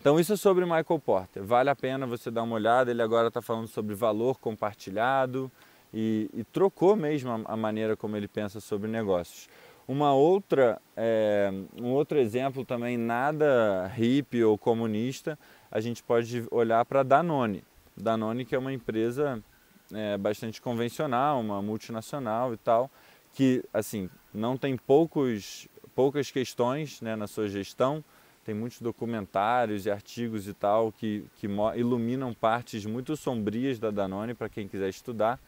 Então 0.00 0.20
isso 0.20 0.32
é 0.32 0.36
sobre 0.36 0.64
Michael 0.64 1.00
Porter. 1.04 1.42
Vale 1.42 1.70
a 1.70 1.76
pena 1.76 2.06
você 2.06 2.30
dar 2.30 2.44
uma 2.44 2.54
olhada. 2.54 2.90
Ele 2.90 3.02
agora 3.02 3.28
está 3.28 3.42
falando 3.42 3.66
sobre 3.66 3.94
valor 3.94 4.38
compartilhado 4.38 5.50
e, 5.92 6.30
e 6.32 6.44
trocou 6.44 6.94
mesmo 6.94 7.30
a, 7.30 7.52
a, 7.52 7.56
maneira 7.56 7.96
como 7.96 8.16
ele 8.16 8.28
pensa 8.28 8.60
sobre 8.60 8.88
negócios. 8.88 9.48
Uma 9.88 10.12
outra, 10.12 10.78
é, 10.94 11.50
um 11.80 11.92
outro 11.92 12.18
exemplo 12.18 12.62
também 12.62 12.98
nada 12.98 13.86
hippie 13.86 14.44
ou 14.44 14.58
comunista, 14.58 15.38
a 15.70 15.80
gente 15.80 16.02
pode 16.02 16.46
olhar 16.50 16.84
para 16.84 17.02
Danone. 17.02 17.64
Danone 17.96 18.44
que 18.44 18.54
é 18.54 18.58
uma 18.58 18.70
empresa 18.70 19.42
é, 19.90 20.18
bastante 20.18 20.60
convencional, 20.60 21.40
uma 21.40 21.62
multinacional 21.62 22.52
e 22.52 22.58
tal, 22.58 22.90
que 23.32 23.64
assim 23.72 24.10
não 24.34 24.58
tem 24.58 24.76
poucos, 24.76 25.66
poucas 25.94 26.30
questões 26.30 27.00
né, 27.00 27.16
na 27.16 27.26
sua 27.26 27.48
gestão, 27.48 28.04
tem 28.44 28.54
muitos 28.54 28.82
documentários 28.82 29.86
e 29.86 29.90
artigos 29.90 30.46
e 30.46 30.52
tal 30.52 30.92
que, 30.92 31.24
que 31.36 31.46
iluminam 31.76 32.34
partes 32.34 32.84
muito 32.84 33.16
sombrias 33.16 33.78
da 33.78 33.90
Danone 33.90 34.34
para 34.34 34.50
quem 34.50 34.68
quiser 34.68 34.90
estudar. 34.90 35.40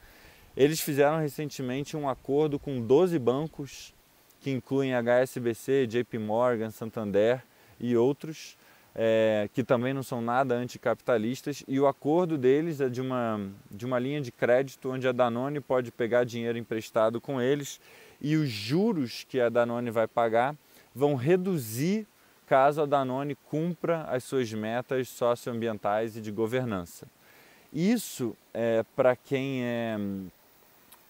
Eles 0.56 0.80
fizeram 0.80 1.18
recentemente 1.18 1.94
um 1.94 2.08
acordo 2.08 2.58
com 2.58 2.80
12 2.80 3.18
bancos, 3.18 3.94
que 4.40 4.50
incluem 4.50 4.94
HSBC, 4.94 5.86
JP 5.86 6.18
Morgan, 6.18 6.70
Santander 6.70 7.42
e 7.78 7.96
outros, 7.96 8.56
é, 8.94 9.48
que 9.54 9.62
também 9.62 9.94
não 9.94 10.02
são 10.02 10.20
nada 10.20 10.54
anticapitalistas, 10.54 11.62
e 11.68 11.78
o 11.78 11.86
acordo 11.86 12.36
deles 12.36 12.80
é 12.80 12.88
de 12.88 13.00
uma, 13.00 13.40
de 13.70 13.86
uma 13.86 13.98
linha 13.98 14.20
de 14.20 14.32
crédito 14.32 14.90
onde 14.90 15.06
a 15.06 15.12
Danone 15.12 15.60
pode 15.60 15.92
pegar 15.92 16.24
dinheiro 16.24 16.58
emprestado 16.58 17.20
com 17.20 17.40
eles 17.40 17.80
e 18.20 18.36
os 18.36 18.48
juros 18.48 19.24
que 19.28 19.40
a 19.40 19.48
Danone 19.48 19.90
vai 19.90 20.06
pagar 20.06 20.54
vão 20.94 21.14
reduzir 21.14 22.06
caso 22.46 22.82
a 22.82 22.86
Danone 22.86 23.36
cumpra 23.48 24.02
as 24.08 24.24
suas 24.24 24.52
metas 24.52 25.08
socioambientais 25.08 26.16
e 26.16 26.20
de 26.20 26.32
governança. 26.32 27.06
Isso 27.72 28.36
é 28.52 28.84
para 28.96 29.14
quem 29.14 29.62
é, 29.62 29.96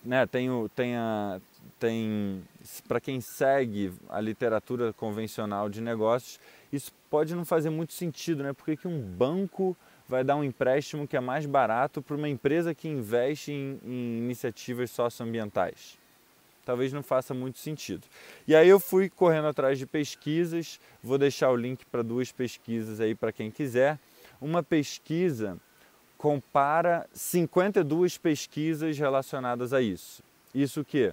né, 0.04 0.26
tem, 0.26 0.50
tem, 0.76 0.96
a, 0.96 1.40
tem 1.80 2.42
para 2.86 3.00
quem 3.00 3.20
segue 3.20 3.92
a 4.08 4.20
literatura 4.20 4.92
convencional 4.92 5.68
de 5.68 5.80
negócios, 5.80 6.38
isso 6.70 6.92
pode 7.08 7.34
não 7.34 7.44
fazer 7.44 7.70
muito 7.70 7.94
sentido, 7.94 8.42
né? 8.42 8.52
Porque 8.52 8.76
que 8.76 8.86
um 8.86 9.00
banco 9.00 9.76
vai 10.06 10.22
dar 10.22 10.36
um 10.36 10.44
empréstimo 10.44 11.08
que 11.08 11.16
é 11.16 11.20
mais 11.20 11.46
barato 11.46 12.02
para 12.02 12.14
uma 12.14 12.28
empresa 12.28 12.74
que 12.74 12.86
investe 12.86 13.50
em, 13.50 13.80
em 13.82 14.18
iniciativas 14.18 14.90
socioambientais? 14.90 15.98
Talvez 16.64 16.92
não 16.92 17.02
faça 17.02 17.32
muito 17.32 17.58
sentido. 17.58 18.06
E 18.46 18.54
aí 18.54 18.68
eu 18.68 18.78
fui 18.78 19.08
correndo 19.08 19.48
atrás 19.48 19.78
de 19.78 19.86
pesquisas, 19.86 20.78
vou 21.02 21.16
deixar 21.16 21.50
o 21.50 21.56
link 21.56 21.84
para 21.86 22.02
duas 22.02 22.30
pesquisas 22.30 23.00
aí 23.00 23.14
para 23.14 23.32
quem 23.32 23.50
quiser. 23.50 23.98
Uma 24.40 24.62
pesquisa 24.62 25.58
compara 26.18 27.08
52 27.14 28.18
pesquisas 28.18 28.98
relacionadas 28.98 29.72
a 29.72 29.80
isso. 29.80 30.22
Isso 30.54 30.84
que 30.84 31.12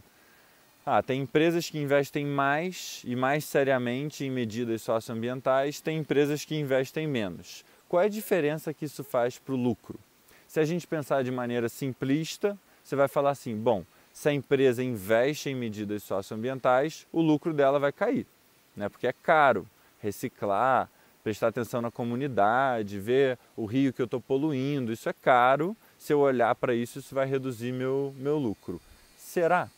ah, 0.90 1.04
tem 1.04 1.24
empresas 1.24 1.70
que 1.70 1.78
investem 1.78 2.26
mais 2.26 3.02
e 3.04 3.14
mais 3.14 3.44
seriamente 3.44 4.24
em 4.24 4.32
medidas 4.32 4.82
socioambientais, 4.84 5.82
tem 5.82 5.98
empresas 5.98 6.46
que 6.46 6.56
investem 6.56 7.06
menos. 7.06 7.66
Qual 7.90 8.02
é 8.02 8.06
a 8.06 8.10
diferença 8.10 8.74
que 8.74 8.86
isso 8.86 9.04
faz 9.04 9.38
para 9.38 9.54
o 9.54 9.58
lucro? 9.58 10.00
Se 10.48 10.62
a 10.62 10.64
gente 10.64 10.88
pensar 10.88 11.26
de 11.26 11.30
maneira 11.30 11.68
simplista, 11.68 12.58
você 12.82 12.96
vai 12.96 13.10
falar 13.10 13.32
assim: 13.32 13.54
bom, 13.54 13.84
se 14.14 14.30
a 14.30 14.34
empresa 14.34 14.82
investe 14.82 15.50
em 15.50 15.56
medidas 15.56 16.04
socioambientais, 16.04 17.06
o 17.12 17.20
lucro 17.20 17.54
dela 17.54 17.80
vai 17.80 17.92
cair, 17.92 18.26
né? 18.74 18.88
porque 18.88 19.08
é 19.08 19.14
caro 19.14 19.68
reciclar, 20.02 20.90
prestar 21.22 21.50
atenção 21.50 21.82
na 21.82 21.92
comunidade, 21.92 22.98
ver 22.98 23.38
o 23.58 23.66
rio 23.66 23.92
que 23.92 24.02
eu 24.02 24.06
estou 24.06 24.22
poluindo, 24.22 24.94
isso 24.94 25.10
é 25.10 25.14
caro. 25.14 25.76
Se 26.00 26.14
eu 26.14 26.20
olhar 26.20 26.56
para 26.56 26.74
isso, 26.74 27.00
isso 27.00 27.14
vai 27.14 27.26
reduzir 27.26 27.74
meu, 27.74 28.16
meu 28.18 28.38
lucro. 28.38 28.80
Será? 29.18 29.70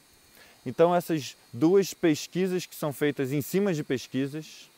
Então, 0.66 0.94
essas 0.94 1.36
duas 1.54 1.94
pesquisas 1.94 2.66
que 2.66 2.75
são 2.75 2.92
feitas 2.92 3.32
em 3.32 3.42
cima 3.42 3.74
de 3.74 3.84
pesquisas, 3.84 4.70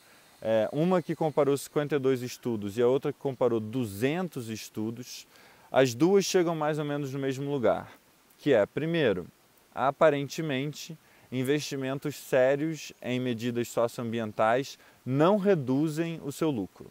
é, 0.41 0.69
uma 0.71 1.01
que 1.01 1.15
comparou 1.15 1.57
52 1.57 2.21
estudos 2.21 2.77
e 2.77 2.81
a 2.81 2.87
outra 2.87 3.11
que 3.11 3.19
comparou 3.19 3.59
200 3.59 4.49
estudos, 4.49 5.27
as 5.71 5.93
duas 5.93 6.25
chegam 6.25 6.55
mais 6.55 6.79
ou 6.79 6.85
menos 6.85 7.13
no 7.13 7.19
mesmo 7.19 7.49
lugar, 7.49 7.91
que 8.37 8.53
é, 8.53 8.65
primeiro, 8.65 9.27
aparentemente, 9.73 10.97
investimentos 11.31 12.15
sérios 12.15 12.91
em 13.01 13.19
medidas 13.19 13.69
socioambientais 13.69 14.77
não 15.05 15.37
reduzem 15.37 16.19
o 16.23 16.31
seu 16.31 16.49
lucro. 16.49 16.87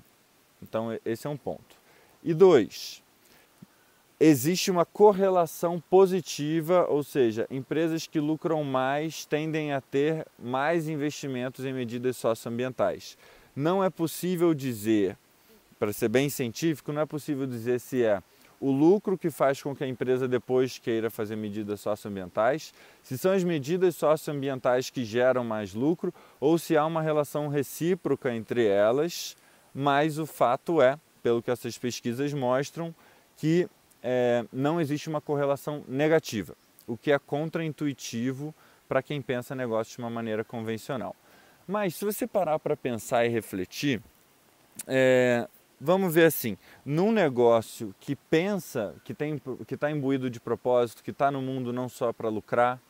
Então, 0.63 0.99
esse 1.05 1.27
é 1.27 1.31
um 1.31 1.37
ponto. 1.37 1.77
E 2.23 2.35
dois, 2.35 3.03
existe 4.21 4.71
uma 4.71 4.85
correlação 4.85 5.83
positiva, 5.89 6.87
ou 6.91 7.03
seja, 7.03 7.47
empresas 7.51 8.07
que 8.07 8.21
lucram 8.21 8.63
mais 8.63 9.25
tendem 9.25 9.73
a 9.73 9.81
ter 9.81 10.27
mais 10.39 10.91
investimentos 10.91 11.65
em 11.65 11.73
medidas 11.73 12.19
socioambientais. 12.19 13.17
Não 13.57 13.83
é 13.83 13.89
possível 13.89 14.53
dizer, 14.53 15.17
para 15.79 15.91
ser 15.91 16.09
bem 16.09 16.29
científico, 16.29 16.93
não 16.93 17.01
é 17.01 17.07
possível 17.07 17.47
dizer 17.47 17.81
se 17.81 18.05
é 18.05 18.23
o 18.61 18.71
lucro 18.71 19.17
que 19.17 19.31
faz 19.31 19.63
com 19.63 19.75
que 19.75 19.83
a 19.83 19.89
empresa 19.89 20.29
depois 20.29 20.77
queira 20.77 21.09
fazer 21.09 21.35
medidas 21.35 21.81
socioambientais, 21.81 22.75
se 23.03 23.17
são 23.17 23.33
as 23.33 23.43
medidas 23.43 23.97
socioambientais 23.97 24.91
que 24.91 25.03
geram 25.03 25.43
mais 25.43 25.73
lucro 25.73 26.13
ou 26.39 26.59
se 26.59 26.77
há 26.77 26.85
uma 26.85 27.01
relação 27.01 27.49
recíproca 27.49 28.35
entre 28.35 28.67
elas, 28.67 29.35
mas 29.75 30.19
o 30.19 30.27
fato 30.27 30.83
é, 30.83 30.99
pelo 31.23 31.43
que 31.43 31.51
essas 31.51 31.79
pesquisas 31.79 32.35
mostram, 32.35 32.95
que 33.39 33.67
é, 34.03 34.45
não 34.53 34.81
existe 34.81 35.09
uma 35.09 35.21
correlação 35.21 35.85
negativa, 35.87 36.57
o 36.87 36.97
que 36.97 37.13
é 37.13 37.19
contraintuitivo 37.19 38.55
para 38.89 39.03
quem 39.03 39.23
pensa 39.23 39.55
negócio 39.55 39.97
de 39.97 39.99
uma 39.99 40.11
maneira 40.11 40.43
convencional. 40.43 41.15
Mas 41.67 41.95
se 41.95 42.05
você 42.05 42.27
parar 42.27 42.59
para 42.59 42.77
pensar 42.77 43.25
e 43.25 43.29
refletir, 43.29 44.03
é, 44.87 45.47
vamos 45.81 46.13
ver 46.13 46.25
assim, 46.25 46.59
num 46.85 47.13
negócio 47.13 47.95
que 48.01 48.17
pensa, 48.17 48.95
que 49.05 49.15
está 49.75 49.91
imbuído 49.91 50.29
de 50.29 50.41
propósito, 50.41 51.03
que 51.03 51.11
está 51.13 51.31
no 51.31 51.41
mundo 51.41 51.73
não 51.73 51.89
só 51.89 52.13
para 52.13 52.29
lucrar, 52.29 52.81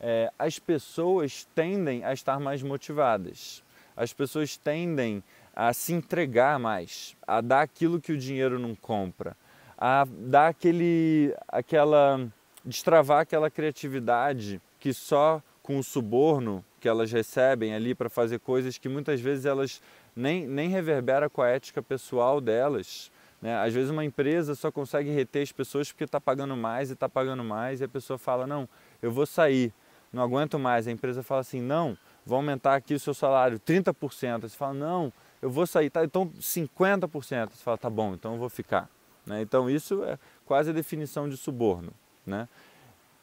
é, 0.00 0.30
as 0.38 0.58
pessoas 0.58 1.48
tendem 1.54 2.04
a 2.04 2.12
estar 2.12 2.38
mais 2.38 2.62
motivadas. 2.62 3.64
As 3.96 4.12
pessoas 4.12 4.56
tendem 4.56 5.24
a 5.54 5.72
se 5.72 5.92
entregar 5.92 6.58
mais, 6.58 7.16
a 7.26 7.40
dar 7.40 7.62
aquilo 7.62 8.00
que 8.00 8.12
o 8.12 8.18
dinheiro 8.18 8.60
não 8.60 8.76
compra, 8.76 9.36
a 9.78 10.04
dar 10.04 10.48
aquele, 10.48 11.32
aquela, 11.46 12.28
destravar 12.64 13.20
aquela 13.20 13.48
criatividade 13.48 14.60
que 14.80 14.92
só 14.92 15.40
com 15.62 15.78
o 15.78 15.84
suborno 15.84 16.64
que 16.80 16.88
elas 16.88 17.12
recebem 17.12 17.74
ali 17.74 17.94
para 17.94 18.08
fazer 18.08 18.40
coisas 18.40 18.76
que 18.76 18.88
muitas 18.88 19.20
vezes 19.20 19.44
elas 19.44 19.80
nem, 20.16 20.46
nem 20.46 20.68
reverbera 20.68 21.30
com 21.30 21.42
a 21.42 21.48
ética 21.48 21.80
pessoal 21.80 22.40
delas. 22.40 23.10
Né? 23.40 23.56
Às 23.56 23.72
vezes 23.72 23.90
uma 23.90 24.04
empresa 24.04 24.54
só 24.54 24.72
consegue 24.72 25.10
reter 25.10 25.42
as 25.42 25.52
pessoas 25.52 25.92
porque 25.92 26.04
está 26.04 26.20
pagando 26.20 26.56
mais 26.56 26.90
e 26.90 26.94
está 26.94 27.08
pagando 27.08 27.44
mais 27.44 27.80
e 27.80 27.84
a 27.84 27.88
pessoa 27.88 28.18
fala, 28.18 28.46
não, 28.46 28.68
eu 29.00 29.12
vou 29.12 29.26
sair, 29.26 29.72
não 30.12 30.22
aguento 30.22 30.58
mais. 30.58 30.88
A 30.88 30.90
empresa 30.90 31.22
fala 31.22 31.42
assim, 31.42 31.60
não, 31.60 31.96
vou 32.26 32.36
aumentar 32.36 32.74
aqui 32.74 32.94
o 32.94 33.00
seu 33.00 33.14
salário 33.14 33.60
30%. 33.60 34.42
Você 34.42 34.56
fala, 34.56 34.74
não, 34.74 35.12
eu 35.40 35.50
vou 35.50 35.66
sair, 35.66 35.90
tá, 35.90 36.04
então 36.04 36.28
50%. 36.40 37.50
Você 37.50 37.62
fala, 37.62 37.78
tá 37.78 37.90
bom, 37.90 38.14
então 38.14 38.32
eu 38.32 38.38
vou 38.38 38.48
ficar. 38.48 38.88
Né? 39.28 39.42
Então 39.42 39.68
isso 39.68 40.02
é 40.04 40.18
quase 40.46 40.70
a 40.70 40.72
definição 40.72 41.28
de 41.28 41.36
suborno. 41.36 41.92
Né? 42.26 42.48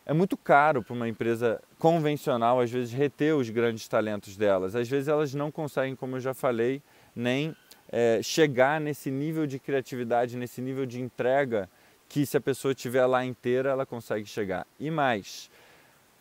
É 0.06 0.14
muito 0.14 0.38
caro 0.38 0.84
para 0.84 0.94
uma 0.94 1.10
empresa 1.10 1.60
convencional, 1.80 2.60
às 2.60 2.70
vezes, 2.70 2.94
reter 2.94 3.36
os 3.36 3.50
grandes 3.50 3.88
talentos 3.88 4.38
delas. 4.38 4.76
Às 4.76 4.88
vezes 4.88 5.08
elas 5.08 5.34
não 5.34 5.52
conseguem, 5.52 5.96
como 5.96 6.18
eu 6.18 6.20
já 6.20 6.34
falei, 6.34 6.82
nem 7.16 7.56
é, 7.92 8.20
chegar 8.22 8.80
nesse 8.80 9.10
nível 9.10 9.48
de 9.48 9.58
criatividade, 9.58 10.38
nesse 10.38 10.62
nível 10.62 10.86
de 10.86 11.02
entrega 11.02 11.68
que 12.08 12.24
se 12.24 12.38
a 12.38 12.42
pessoa 12.42 12.72
estiver 12.72 13.06
lá 13.08 13.26
inteira, 13.26 13.70
ela 13.70 13.86
consegue 13.86 14.28
chegar. 14.28 14.68
E 14.80 14.92
mais, 14.92 15.50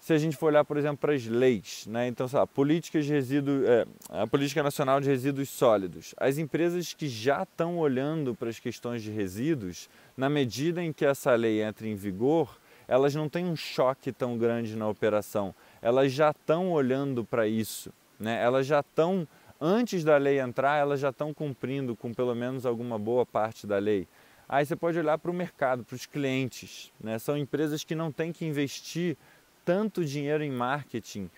se 0.04 0.12
a 0.12 0.18
gente 0.18 0.36
for 0.36 0.48
olhar, 0.48 0.66
por 0.66 0.76
exemplo, 0.76 0.98
para 0.98 1.14
as 1.14 1.24
leis, 1.24 1.86
né? 1.86 2.06
então, 2.06 2.28
sei 2.28 2.38
lá, 2.38 2.46
políticas 2.46 3.06
de 3.06 3.12
resíduos, 3.14 3.66
é, 3.66 3.86
a 4.10 4.26
Política 4.26 4.62
Nacional 4.62 5.00
de 5.00 5.08
Resíduos 5.08 5.48
Sólidos, 5.48 6.14
as 6.18 6.36
empresas 6.36 6.92
que 6.92 7.08
já 7.08 7.42
estão 7.42 7.78
olhando 7.78 8.34
para 8.34 8.50
as 8.50 8.58
questões 8.58 9.02
de 9.02 9.10
resíduos, 9.10 9.88
na 10.14 10.28
medida 10.28 10.82
em 10.82 10.92
que 10.92 11.06
essa 11.06 11.34
lei 11.34 11.62
entra 11.62 11.88
em 11.88 11.94
vigor, 11.94 12.54
elas 12.86 13.14
não 13.14 13.30
têm 13.30 13.46
um 13.46 13.56
choque 13.56 14.12
tão 14.12 14.36
grande 14.36 14.76
na 14.76 14.86
operação, 14.86 15.54
elas 15.80 16.12
já 16.12 16.32
estão 16.32 16.70
olhando 16.70 17.24
para 17.24 17.48
isso, 17.48 17.90
né? 18.20 18.42
elas 18.42 18.66
já 18.66 18.80
estão, 18.80 19.26
antes 19.58 20.04
da 20.04 20.18
lei 20.18 20.38
entrar, 20.38 20.76
elas 20.76 21.00
já 21.00 21.08
estão 21.08 21.32
cumprindo 21.32 21.96
com 21.96 22.12
pelo 22.12 22.34
menos 22.34 22.66
alguma 22.66 22.98
boa 22.98 23.24
parte 23.24 23.66
da 23.66 23.78
lei. 23.78 24.06
Aí 24.46 24.66
você 24.66 24.76
pode 24.76 24.98
olhar 24.98 25.16
para 25.16 25.30
o 25.30 25.34
mercado, 25.34 25.82
para 25.82 25.94
os 25.94 26.04
clientes, 26.04 26.92
né? 27.00 27.18
são 27.18 27.38
empresas 27.38 27.82
que 27.82 27.94
não 27.94 28.12
têm 28.12 28.30
que 28.30 28.44
investir 28.44 29.16
tanto 29.64 30.04
dinheiro 30.04 30.42
em 30.42 30.50
marketing 30.50 31.30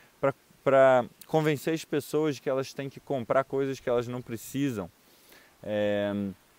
para 0.64 1.04
convencer 1.28 1.75
as 1.75 1.85
pessoas 1.85 2.40
que 2.40 2.49
elas 2.49 2.73
têm 2.73 2.88
que 2.88 2.99
comprar 2.99 3.45
coisas 3.45 3.78
que 3.78 3.88
elas 3.88 4.09
não 4.09 4.21
precisam. 4.21 4.90
É, 5.62 6.12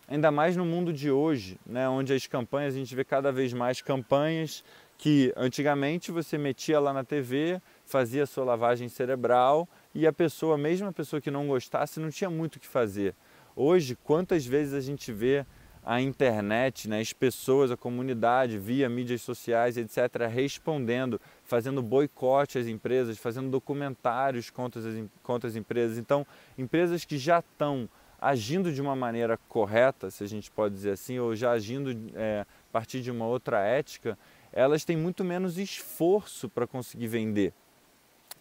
ainda 0.07 0.31
mais 0.31 0.55
no 0.55 0.65
mundo 0.65 0.93
de 0.93 1.11
hoje, 1.11 1.59
né, 1.65 1.89
onde 1.89 2.13
as 2.13 2.25
campanhas, 2.25 2.73
a 2.73 2.77
gente 2.77 2.95
vê 2.95 3.03
cada 3.03 3.31
vez 3.31 3.51
mais 3.51 3.81
campanhas 3.81 4.63
que 4.97 5.31
antigamente 5.35 6.11
você 6.11 6.37
metia 6.37 6.79
lá 6.79 6.91
na 6.91 7.03
TV, 7.03 7.61
fazia 7.85 8.25
sua 8.25 8.43
lavagem 8.43 8.89
cerebral 8.89 9.67
e 9.93 10.07
a 10.07 10.13
pessoa, 10.13 10.57
mesmo 10.57 10.87
a 10.87 10.93
pessoa 10.93 11.21
que 11.21 11.29
não 11.29 11.47
gostasse, 11.47 11.99
não 11.99 12.09
tinha 12.09 12.29
muito 12.29 12.55
o 12.55 12.59
que 12.59 12.67
fazer. 12.67 13.13
Hoje, 13.55 13.95
quantas 14.03 14.45
vezes 14.45 14.73
a 14.73 14.81
gente 14.81 15.11
vê 15.11 15.45
a 15.85 16.01
internet, 16.01 16.89
né, 16.89 16.99
as 16.99 17.13
pessoas, 17.13 17.71
a 17.71 17.77
comunidade, 17.77 18.57
via 18.57 18.89
mídias 18.89 19.21
sociais, 19.21 19.77
etc., 19.77 20.27
respondendo, 20.29 21.19
fazendo 21.47 21.81
boicote 21.81 22.59
às 22.59 22.67
empresas, 22.67 23.17
fazendo 23.17 23.49
documentários 23.49 24.49
contra 24.49 24.81
as, 24.81 25.05
contra 25.23 25.49
as 25.49 25.55
empresas. 25.55 25.97
Então, 25.97 26.27
empresas 26.57 27.05
que 27.05 27.17
já 27.17 27.39
estão 27.39 27.89
agindo 28.19 28.71
de 28.71 28.81
uma 28.81 28.95
maneira 28.95 29.37
correta, 29.47 30.11
se 30.11 30.23
a 30.23 30.27
gente 30.27 30.51
pode 30.51 30.75
dizer 30.75 30.91
assim, 30.91 31.17
ou 31.19 31.35
já 31.35 31.51
agindo 31.51 31.95
é, 32.15 32.41
a 32.41 32.71
partir 32.71 33.01
de 33.01 33.09
uma 33.09 33.25
outra 33.25 33.61
ética, 33.61 34.17
elas 34.51 34.83
têm 34.83 34.97
muito 34.97 35.23
menos 35.23 35.57
esforço 35.57 36.49
para 36.49 36.67
conseguir 36.67 37.07
vender. 37.07 37.53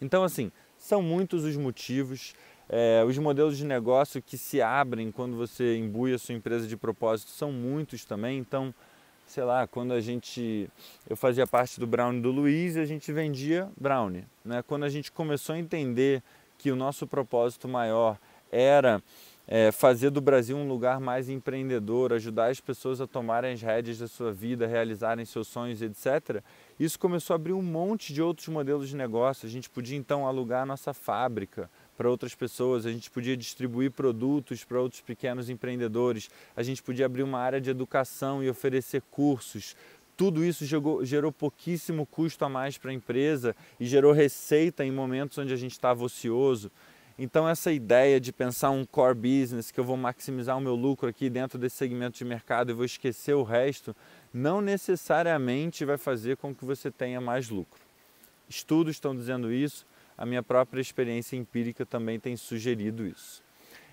Então, 0.01 0.23
assim, 0.23 0.51
são 0.77 1.01
muitos 1.01 1.43
os 1.43 1.55
motivos, 1.55 2.35
é, 2.67 3.03
os 3.07 3.17
modelos 3.17 3.57
de 3.57 3.65
negócio 3.65 4.21
que 4.21 4.37
se 4.37 4.61
abrem 4.61 5.11
quando 5.11 5.37
você 5.37 5.77
imbui 5.77 6.13
a 6.13 6.19
sua 6.19 6.35
empresa 6.35 6.67
de 6.67 6.75
propósito 6.75 7.31
são 7.31 7.51
muitos 7.51 8.03
também. 8.03 8.37
Então, 8.37 8.73
sei 9.27 9.43
lá, 9.43 9.67
quando 9.67 9.93
a 9.93 9.99
gente. 9.99 10.69
Eu 11.07 11.15
fazia 11.15 11.45
parte 11.45 11.79
do 11.79 11.85
Brownie 11.85 12.21
do 12.21 12.31
Luiz 12.31 12.75
e 12.75 12.79
a 12.79 12.85
gente 12.85 13.11
vendia 13.11 13.69
Brownie. 13.79 14.25
Né? 14.43 14.63
Quando 14.65 14.85
a 14.85 14.89
gente 14.89 15.11
começou 15.11 15.53
a 15.53 15.59
entender 15.59 16.23
que 16.57 16.71
o 16.71 16.75
nosso 16.75 17.05
propósito 17.05 17.67
maior 17.67 18.17
era 18.51 19.03
é, 19.47 19.71
fazer 19.71 20.09
do 20.09 20.21
Brasil 20.21 20.57
um 20.57 20.67
lugar 20.67 20.99
mais 20.99 21.29
empreendedor, 21.29 22.13
ajudar 22.13 22.49
as 22.49 22.59
pessoas 22.59 22.99
a 22.99 23.05
tomarem 23.05 23.53
as 23.53 23.61
rédeas 23.61 23.99
da 23.99 24.07
sua 24.07 24.31
vida, 24.31 24.65
realizarem 24.65 25.25
seus 25.25 25.47
sonhos, 25.47 25.81
etc. 25.81 26.41
Isso 26.79 26.97
começou 26.97 27.33
a 27.33 27.35
abrir 27.35 27.53
um 27.53 27.61
monte 27.61 28.13
de 28.13 28.21
outros 28.21 28.47
modelos 28.47 28.89
de 28.89 28.95
negócio. 28.95 29.45
A 29.45 29.49
gente 29.49 29.69
podia 29.69 29.97
então 29.97 30.25
alugar 30.25 30.63
a 30.63 30.65
nossa 30.65 30.93
fábrica 30.93 31.69
para 31.97 32.09
outras 32.09 32.35
pessoas, 32.35 32.85
a 32.85 32.91
gente 32.91 33.09
podia 33.09 33.35
distribuir 33.35 33.89
produtos 33.89 34.63
para 34.63 34.79
outros 34.79 35.01
pequenos 35.01 35.49
empreendedores, 35.49 36.29
a 36.55 36.61
gente 36.61 36.83
podia 36.83 37.07
abrir 37.07 37.23
uma 37.23 37.39
área 37.39 37.59
de 37.59 37.71
educação 37.71 38.43
e 38.43 38.49
oferecer 38.49 39.01
cursos. 39.09 39.75
Tudo 40.15 40.45
isso 40.45 40.63
gerou, 40.65 41.03
gerou 41.03 41.31
pouquíssimo 41.31 42.05
custo 42.05 42.45
a 42.45 42.49
mais 42.49 42.77
para 42.77 42.91
a 42.91 42.93
empresa 42.93 43.55
e 43.79 43.85
gerou 43.85 44.13
receita 44.13 44.85
em 44.85 44.91
momentos 44.91 45.37
onde 45.39 45.51
a 45.51 45.57
gente 45.57 45.71
estava 45.71 46.03
ocioso. 46.03 46.71
Então, 47.19 47.49
essa 47.49 47.71
ideia 47.71 48.19
de 48.19 48.31
pensar 48.31 48.69
um 48.69 48.85
core 48.85 49.15
business, 49.15 49.71
que 49.71 49.79
eu 49.79 49.83
vou 49.83 49.97
maximizar 49.97 50.55
o 50.55 50.61
meu 50.61 50.75
lucro 50.75 51.09
aqui 51.09 51.31
dentro 51.31 51.57
desse 51.57 51.75
segmento 51.75 52.15
de 52.15 52.23
mercado 52.23 52.69
e 52.69 52.75
vou 52.75 52.85
esquecer 52.85 53.33
o 53.33 53.41
resto, 53.41 53.95
não 54.31 54.61
necessariamente 54.61 55.83
vai 55.83 55.97
fazer 55.97 56.37
com 56.37 56.53
que 56.53 56.63
você 56.63 56.91
tenha 56.91 57.19
mais 57.19 57.49
lucro. 57.49 57.81
Estudos 58.47 58.95
estão 58.95 59.15
dizendo 59.15 59.51
isso, 59.51 59.83
a 60.17 60.25
minha 60.25 60.41
própria 60.41 60.81
experiência 60.81 61.35
empírica 61.35 61.85
também 61.85 62.19
tem 62.19 62.35
sugerido 62.35 63.05
isso. 63.05 63.43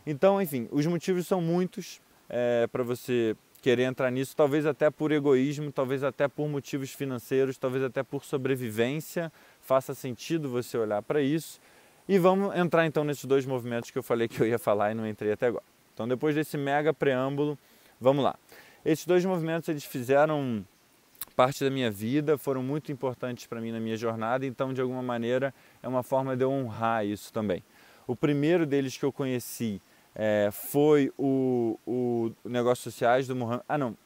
Então, 0.07 0.41
enfim, 0.41 0.69
os 0.71 0.87
motivos 0.87 1.27
são 1.27 1.41
muitos 1.41 2.01
é, 2.29 2.67
para 2.67 2.83
você 2.83 3.37
querer 3.61 3.85
entrar 3.85 4.11
nisso, 4.11 4.37
talvez 4.37 4.67
até 4.67 4.91
por 4.91 5.11
egoísmo, 5.11 5.73
talvez 5.73 6.05
até 6.05 6.29
por 6.29 6.47
motivos 6.49 6.93
financeiros, 6.93 7.57
talvez 7.57 7.83
até 7.83 8.03
por 8.03 8.25
sobrevivência, 8.25 9.33
faça 9.61 9.95
sentido 9.95 10.51
você 10.51 10.77
olhar 10.77 11.01
para 11.01 11.23
isso 11.23 11.61
e 12.07 12.19
vamos 12.19 12.55
entrar 12.55 12.85
então 12.85 13.05
nesses 13.05 13.25
dois 13.25 13.47
movimentos 13.47 13.91
que 13.91 13.99
eu 13.99 14.03
falei 14.03 14.29
que 14.29 14.41
eu 14.41 14.47
ia 14.47 14.59
falar 14.59 14.93
e 14.93 14.95
não 14.95 15.07
entrei 15.09 15.33
até 15.33 15.47
agora. 15.47 15.65
Então, 15.95 16.07
depois 16.07 16.35
desse 16.35 16.59
mega 16.59 16.93
preâmbulo, 16.93 17.59
vamos 17.99 18.23
lá. 18.23 18.37
Esses 18.85 19.07
dois 19.07 19.25
movimentos 19.25 19.69
eles 19.71 19.85
fizeram 19.85 20.63
parte 21.35 21.65
da 21.65 21.71
minha 21.71 21.91
vida, 21.91 22.39
foram 22.39 22.63
muito 22.63 22.93
importantes 22.93 23.47
para 23.47 23.61
mim 23.61 23.73
na 23.73 23.81
minha 23.81 23.97
jornada, 23.97 24.47
então 24.47 24.73
de 24.73 24.81
alguma 24.81 25.03
maneira 25.03 25.53
é 25.83 25.89
uma 25.89 26.03
forma 26.03 26.37
de 26.37 26.45
eu 26.45 26.51
honrar 26.51 27.05
isso 27.05 27.33
também. 27.33 27.63
O 28.07 28.15
primeiro 28.15 28.67
deles 28.67 28.97
que 28.97 29.05
eu 29.05 29.13
conheci 29.13 29.81
é, 30.15 30.51
foi 30.53 31.13
o, 31.19 31.79
o 31.87 32.33
Negócios 32.45 32.93
Sociais 32.95 33.27
do 33.27 33.35
Mohamed. 33.35 33.65
Ah, 33.69 33.79
não, 33.79 33.97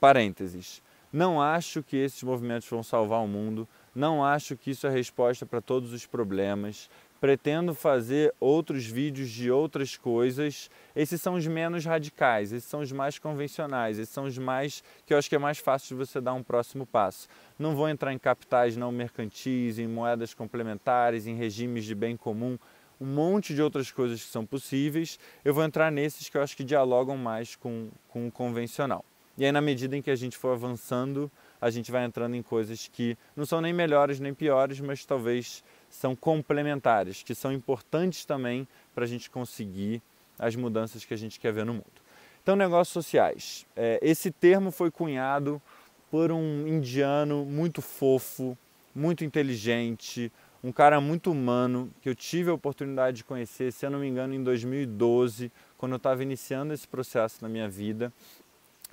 parênteses. 0.00 0.82
Não 1.12 1.42
acho 1.42 1.82
que 1.82 1.96
esses 1.96 2.22
movimentos 2.22 2.68
vão 2.68 2.82
salvar 2.82 3.20
o 3.20 3.26
mundo, 3.26 3.68
não 3.94 4.24
acho 4.24 4.56
que 4.56 4.70
isso 4.70 4.86
é 4.86 4.90
a 4.90 4.92
resposta 4.92 5.44
para 5.44 5.60
todos 5.60 5.92
os 5.92 6.06
problemas. 6.06 6.88
Pretendo 7.20 7.74
fazer 7.74 8.34
outros 8.40 8.86
vídeos 8.86 9.28
de 9.28 9.50
outras 9.50 9.96
coisas. 9.96 10.70
Esses 10.96 11.20
são 11.20 11.34
os 11.34 11.46
menos 11.46 11.84
radicais, 11.84 12.50
esses 12.50 12.68
são 12.68 12.80
os 12.80 12.90
mais 12.90 13.18
convencionais, 13.18 13.98
esses 13.98 14.12
são 14.12 14.24
os 14.24 14.38
mais 14.38 14.82
que 15.04 15.12
eu 15.12 15.18
acho 15.18 15.28
que 15.28 15.36
é 15.36 15.38
mais 15.38 15.58
fácil 15.58 15.88
de 15.88 16.06
você 16.06 16.20
dar 16.20 16.32
um 16.32 16.42
próximo 16.42 16.86
passo. 16.86 17.28
Não 17.58 17.76
vou 17.76 17.88
entrar 17.88 18.12
em 18.12 18.18
capitais 18.18 18.76
não 18.76 18.90
mercantis, 18.90 19.78
em 19.78 19.86
moedas 19.86 20.32
complementares, 20.32 21.26
em 21.26 21.36
regimes 21.36 21.84
de 21.84 21.94
bem 21.94 22.16
comum, 22.16 22.58
um 23.00 23.06
monte 23.06 23.54
de 23.54 23.62
outras 23.62 23.90
coisas 23.90 24.22
que 24.22 24.30
são 24.30 24.46
possíveis. 24.46 25.18
Eu 25.44 25.52
vou 25.52 25.62
entrar 25.62 25.92
nesses 25.92 26.28
que 26.28 26.38
eu 26.38 26.42
acho 26.42 26.56
que 26.56 26.64
dialogam 26.64 27.16
mais 27.16 27.54
com, 27.54 27.90
com 28.08 28.28
o 28.28 28.32
convencional. 28.32 29.04
E 29.38 29.44
aí, 29.46 29.52
na 29.52 29.60
medida 29.62 29.96
em 29.96 30.02
que 30.02 30.10
a 30.10 30.16
gente 30.16 30.36
for 30.36 30.52
avançando, 30.52 31.30
a 31.58 31.70
gente 31.70 31.90
vai 31.90 32.04
entrando 32.04 32.34
em 32.36 32.42
coisas 32.42 32.88
que 32.92 33.16
não 33.34 33.46
são 33.46 33.60
nem 33.60 33.72
melhores 33.72 34.20
nem 34.20 34.34
piores, 34.34 34.80
mas 34.80 35.04
talvez 35.06 35.64
são 35.90 36.16
complementares, 36.16 37.22
que 37.22 37.34
são 37.34 37.52
importantes 37.52 38.24
também 38.24 38.66
para 38.94 39.04
a 39.04 39.08
gente 39.08 39.28
conseguir 39.28 40.00
as 40.38 40.56
mudanças 40.56 41.04
que 41.04 41.12
a 41.12 41.16
gente 41.16 41.38
quer 41.38 41.52
ver 41.52 41.66
no 41.66 41.74
mundo. 41.74 42.00
Então, 42.42 42.56
negócios 42.56 42.92
sociais. 42.92 43.66
É, 43.76 43.98
esse 44.00 44.30
termo 44.30 44.70
foi 44.70 44.90
cunhado 44.90 45.60
por 46.10 46.32
um 46.32 46.66
indiano 46.66 47.44
muito 47.44 47.82
fofo, 47.82 48.56
muito 48.94 49.24
inteligente, 49.24 50.32
um 50.62 50.72
cara 50.72 51.00
muito 51.00 51.30
humano 51.30 51.90
que 52.00 52.08
eu 52.08 52.14
tive 52.14 52.50
a 52.50 52.54
oportunidade 52.54 53.18
de 53.18 53.24
conhecer, 53.24 53.72
se 53.72 53.84
eu 53.84 53.90
não 53.90 54.00
me 54.00 54.08
engano, 54.08 54.34
em 54.34 54.42
2012, 54.42 55.50
quando 55.76 55.92
eu 55.92 55.96
estava 55.96 56.22
iniciando 56.22 56.72
esse 56.72 56.86
processo 56.86 57.38
na 57.42 57.48
minha 57.48 57.68
vida. 57.68 58.12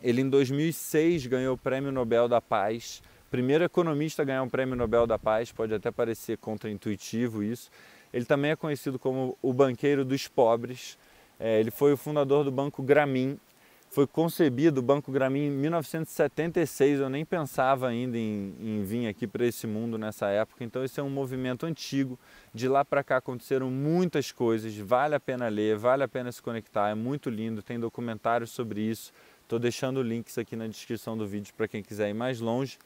Ele 0.02 0.22
em 0.22 0.30
2006 0.30 1.26
ganhou 1.28 1.56
o 1.56 1.58
Prêmio 1.58 1.92
Nobel 1.92 2.28
da 2.28 2.40
Paz, 2.40 3.02
primeiro 3.30 3.64
economista 3.64 4.22
a 4.22 4.26
ganhar 4.26 4.44
um 4.44 4.50
Prêmio 4.50 4.76
Nobel 4.76 5.06
da 5.06 5.20
Paz, 5.20 5.52
pode 5.52 5.74
até 5.74 5.92
parecer 5.92 6.38
contraintuitivo 6.38 7.44
isso. 7.44 7.70
Ele 8.14 8.26
também 8.26 8.52
é 8.52 8.56
conhecido 8.56 8.98
como 8.98 9.38
o 9.42 9.54
banqueiro 9.54 10.06
dos 10.06 10.28
pobres. 10.28 10.98
É, 11.40 11.60
ele 11.60 11.72
foi 11.72 11.94
o 11.94 11.98
fundador 11.98 12.44
do 12.44 12.52
Banco 12.52 12.82
Grameen. 12.82 13.40
Foi 13.90 14.06
concebido 14.06 14.80
o 14.80 14.84
Banco 14.84 15.12
Grameen 15.12 15.48
em 15.48 15.52
1976. 15.52 17.00
Eu 17.00 17.10
nem 17.10 17.26
pensava 17.26 17.88
ainda 17.88 18.18
em, 18.18 18.54
em 18.60 18.84
vir 18.84 19.08
aqui 19.08 19.26
para 19.26 19.46
esse 19.46 19.66
mundo 19.66 19.98
nessa 19.98 20.28
época. 20.28 20.64
Então 20.64 20.84
esse 20.84 21.00
é 21.00 21.04
um 21.04 21.10
movimento 21.10 21.66
antigo. 21.66 22.20
De 22.54 22.68
lá 22.68 22.84
para 22.84 23.04
cá 23.04 23.18
aconteceram 23.18 23.70
muitas 23.70 24.32
coisas. 24.32 24.76
Vale 24.78 25.16
a 25.16 25.20
pena 25.20 25.48
ler, 25.48 25.78
vale 25.78 26.04
a 26.04 26.08
pena 26.08 26.32
se 26.32 26.42
conectar. 26.42 26.90
É 26.90 26.96
muito 26.96 27.30
lindo. 27.30 27.62
Tem 27.62 27.80
documentários 27.80 28.52
sobre 28.52 28.82
isso 28.82 29.12
Estou 29.48 29.60
deixando 29.60 30.02
links 30.02 30.38
aqui 30.38 30.58
na 30.58 30.68
descrição 30.68 31.18
do 31.18 31.26
vídeo 31.26 31.54
para 31.56 31.70
quem 31.70 31.82
quiser 31.82 32.10
ir 32.10 32.14
mais 32.14 32.42
longe. 32.42 32.78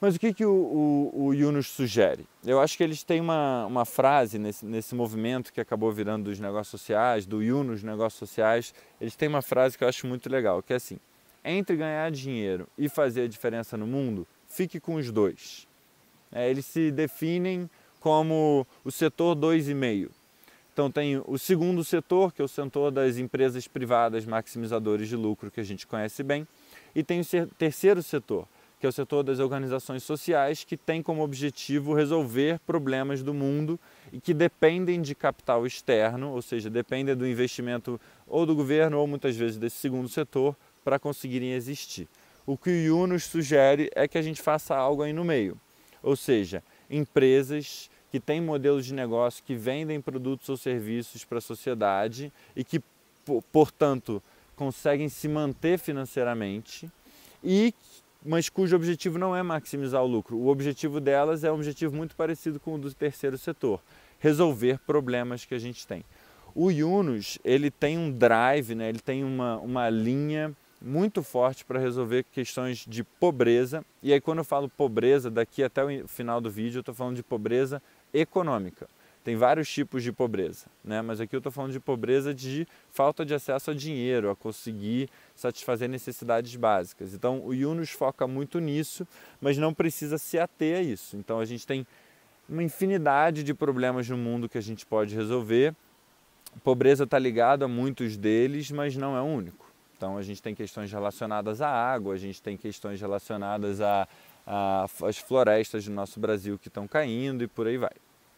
Mas 0.00 0.14
o 0.14 0.20
que, 0.20 0.32
que 0.32 0.44
o, 0.44 0.52
o, 0.52 1.24
o 1.24 1.34
Yunus 1.34 1.66
sugere? 1.66 2.28
Eu 2.46 2.60
acho 2.60 2.76
que 2.76 2.84
eles 2.84 3.02
têm 3.02 3.20
uma, 3.20 3.66
uma 3.66 3.84
frase 3.84 4.38
nesse, 4.38 4.64
nesse 4.64 4.94
movimento 4.94 5.52
que 5.52 5.60
acabou 5.60 5.90
virando 5.90 6.30
dos 6.30 6.38
negócios 6.38 6.68
sociais, 6.68 7.26
do 7.26 7.42
Yunus 7.42 7.82
Negócios 7.82 8.20
Sociais, 8.20 8.72
eles 9.00 9.16
têm 9.16 9.28
uma 9.28 9.42
frase 9.42 9.76
que 9.76 9.82
eu 9.82 9.88
acho 9.88 10.06
muito 10.06 10.30
legal, 10.30 10.62
que 10.62 10.72
é 10.72 10.76
assim, 10.76 10.96
entre 11.44 11.74
ganhar 11.74 12.08
dinheiro 12.12 12.68
e 12.78 12.88
fazer 12.88 13.22
a 13.22 13.28
diferença 13.28 13.76
no 13.76 13.84
mundo, 13.84 14.28
fique 14.46 14.78
com 14.78 14.94
os 14.94 15.10
dois. 15.10 15.66
É, 16.30 16.48
eles 16.48 16.66
se 16.66 16.92
definem 16.92 17.68
como 17.98 18.64
o 18.84 18.92
setor 18.92 19.34
2,5. 19.34 20.08
Então 20.74 20.90
tem 20.90 21.22
o 21.24 21.38
segundo 21.38 21.84
setor, 21.84 22.34
que 22.34 22.42
é 22.42 22.44
o 22.44 22.48
setor 22.48 22.90
das 22.90 23.16
empresas 23.16 23.68
privadas 23.68 24.26
maximizadores 24.26 25.08
de 25.08 25.14
lucro, 25.14 25.48
que 25.48 25.60
a 25.60 25.64
gente 25.64 25.86
conhece 25.86 26.24
bem, 26.24 26.48
e 26.92 27.04
tem 27.04 27.20
o 27.20 27.46
terceiro 27.56 28.02
setor, 28.02 28.44
que 28.80 28.84
é 28.84 28.88
o 28.88 28.92
setor 28.92 29.22
das 29.22 29.38
organizações 29.38 30.02
sociais, 30.02 30.64
que 30.64 30.76
tem 30.76 31.00
como 31.00 31.22
objetivo 31.22 31.94
resolver 31.94 32.58
problemas 32.66 33.22
do 33.22 33.32
mundo 33.32 33.78
e 34.12 34.18
que 34.18 34.34
dependem 34.34 35.00
de 35.00 35.14
capital 35.14 35.64
externo, 35.64 36.32
ou 36.32 36.42
seja, 36.42 36.68
dependem 36.68 37.14
do 37.14 37.24
investimento 37.24 38.00
ou 38.26 38.44
do 38.44 38.56
governo 38.56 38.98
ou 38.98 39.06
muitas 39.06 39.36
vezes 39.36 39.56
desse 39.56 39.76
segundo 39.76 40.08
setor 40.08 40.56
para 40.82 40.98
conseguirem 40.98 41.52
existir. 41.52 42.08
O 42.44 42.58
que 42.58 42.68
o 42.68 42.72
Yunus 42.72 43.22
sugere 43.22 43.92
é 43.94 44.08
que 44.08 44.18
a 44.18 44.22
gente 44.22 44.42
faça 44.42 44.74
algo 44.74 45.02
aí 45.02 45.12
no 45.12 45.24
meio, 45.24 45.56
ou 46.02 46.16
seja, 46.16 46.64
empresas 46.90 47.88
que 48.14 48.20
têm 48.20 48.40
modelos 48.40 48.86
de 48.86 48.94
negócio 48.94 49.42
que 49.42 49.56
vendem 49.56 50.00
produtos 50.00 50.48
ou 50.48 50.56
serviços 50.56 51.24
para 51.24 51.38
a 51.38 51.40
sociedade 51.40 52.32
e 52.54 52.62
que, 52.62 52.80
portanto, 53.50 54.22
conseguem 54.54 55.08
se 55.08 55.26
manter 55.26 55.80
financeiramente 55.80 56.88
e 57.42 57.74
mas 58.24 58.48
cujo 58.48 58.76
objetivo 58.76 59.18
não 59.18 59.34
é 59.34 59.42
maximizar 59.42 60.00
o 60.00 60.06
lucro. 60.06 60.36
O 60.36 60.46
objetivo 60.46 61.00
delas 61.00 61.42
é 61.42 61.50
um 61.50 61.56
objetivo 61.56 61.96
muito 61.96 62.14
parecido 62.14 62.60
com 62.60 62.76
o 62.76 62.78
do 62.78 62.94
terceiro 62.94 63.36
setor, 63.36 63.80
resolver 64.20 64.78
problemas 64.86 65.44
que 65.44 65.54
a 65.56 65.58
gente 65.58 65.84
tem. 65.84 66.04
O 66.54 66.70
Yunus, 66.70 67.40
ele 67.44 67.68
tem 67.68 67.98
um 67.98 68.12
drive, 68.12 68.76
né? 68.76 68.90
ele 68.90 69.00
tem 69.00 69.24
uma, 69.24 69.56
uma 69.58 69.90
linha 69.90 70.54
muito 70.84 71.22
forte 71.22 71.64
para 71.64 71.80
resolver 71.80 72.24
questões 72.30 72.84
de 72.86 73.02
pobreza. 73.02 73.84
E 74.02 74.12
aí 74.12 74.20
quando 74.20 74.38
eu 74.38 74.44
falo 74.44 74.68
pobreza, 74.68 75.30
daqui 75.30 75.62
até 75.62 75.82
o 75.82 76.06
final 76.06 76.40
do 76.40 76.50
vídeo 76.50 76.78
eu 76.78 76.80
estou 76.80 76.94
falando 76.94 77.16
de 77.16 77.22
pobreza 77.22 77.82
econômica. 78.14 78.88
Tem 79.22 79.36
vários 79.36 79.70
tipos 79.70 80.02
de 80.02 80.12
pobreza, 80.12 80.66
né? 80.84 81.02
mas 81.02 81.20
aqui 81.20 81.34
eu 81.34 81.38
estou 81.38 81.50
falando 81.50 81.72
de 81.72 81.80
pobreza 81.80 82.34
de 82.34 82.68
falta 82.90 83.24
de 83.24 83.34
acesso 83.34 83.70
a 83.70 83.74
dinheiro, 83.74 84.30
a 84.30 84.36
conseguir 84.36 85.08
satisfazer 85.34 85.88
necessidades 85.88 86.54
básicas. 86.56 87.14
Então 87.14 87.44
o 87.44 87.54
Yunus 87.54 87.90
foca 87.90 88.26
muito 88.26 88.58
nisso, 88.58 89.06
mas 89.40 89.58
não 89.58 89.72
precisa 89.72 90.18
se 90.18 90.38
ater 90.38 90.78
a 90.78 90.82
isso. 90.82 91.16
Então 91.16 91.40
a 91.40 91.44
gente 91.44 91.66
tem 91.66 91.86
uma 92.46 92.62
infinidade 92.62 93.42
de 93.42 93.54
problemas 93.54 94.08
no 94.08 94.18
mundo 94.18 94.48
que 94.48 94.58
a 94.58 94.62
gente 94.62 94.84
pode 94.84 95.14
resolver 95.14 95.74
pobreza 96.62 97.04
está 97.04 97.18
ligada 97.18 97.64
a 97.64 97.68
muitos 97.68 98.16
deles, 98.16 98.70
mas 98.70 98.96
não 98.96 99.16
é 99.16 99.20
o 99.20 99.24
único. 99.24 99.64
Então 99.96 100.16
a 100.16 100.22
gente 100.22 100.42
tem 100.42 100.54
questões 100.54 100.92
relacionadas 100.92 101.62
à 101.62 101.68
água, 101.68 102.14
a 102.14 102.18
gente 102.18 102.40
tem 102.42 102.56
questões 102.56 103.00
relacionadas 103.00 103.80
a, 103.80 104.02
a, 104.02 104.08
as 104.46 105.18
florestas 105.18 105.84
do 105.84 105.92
nosso 105.92 106.20
Brasil 106.20 106.58
que 106.58 106.68
estão 106.68 106.86
caindo 106.86 107.44
e 107.44 107.46
por 107.46 107.66
aí 107.66 107.76
vai. 107.76 107.92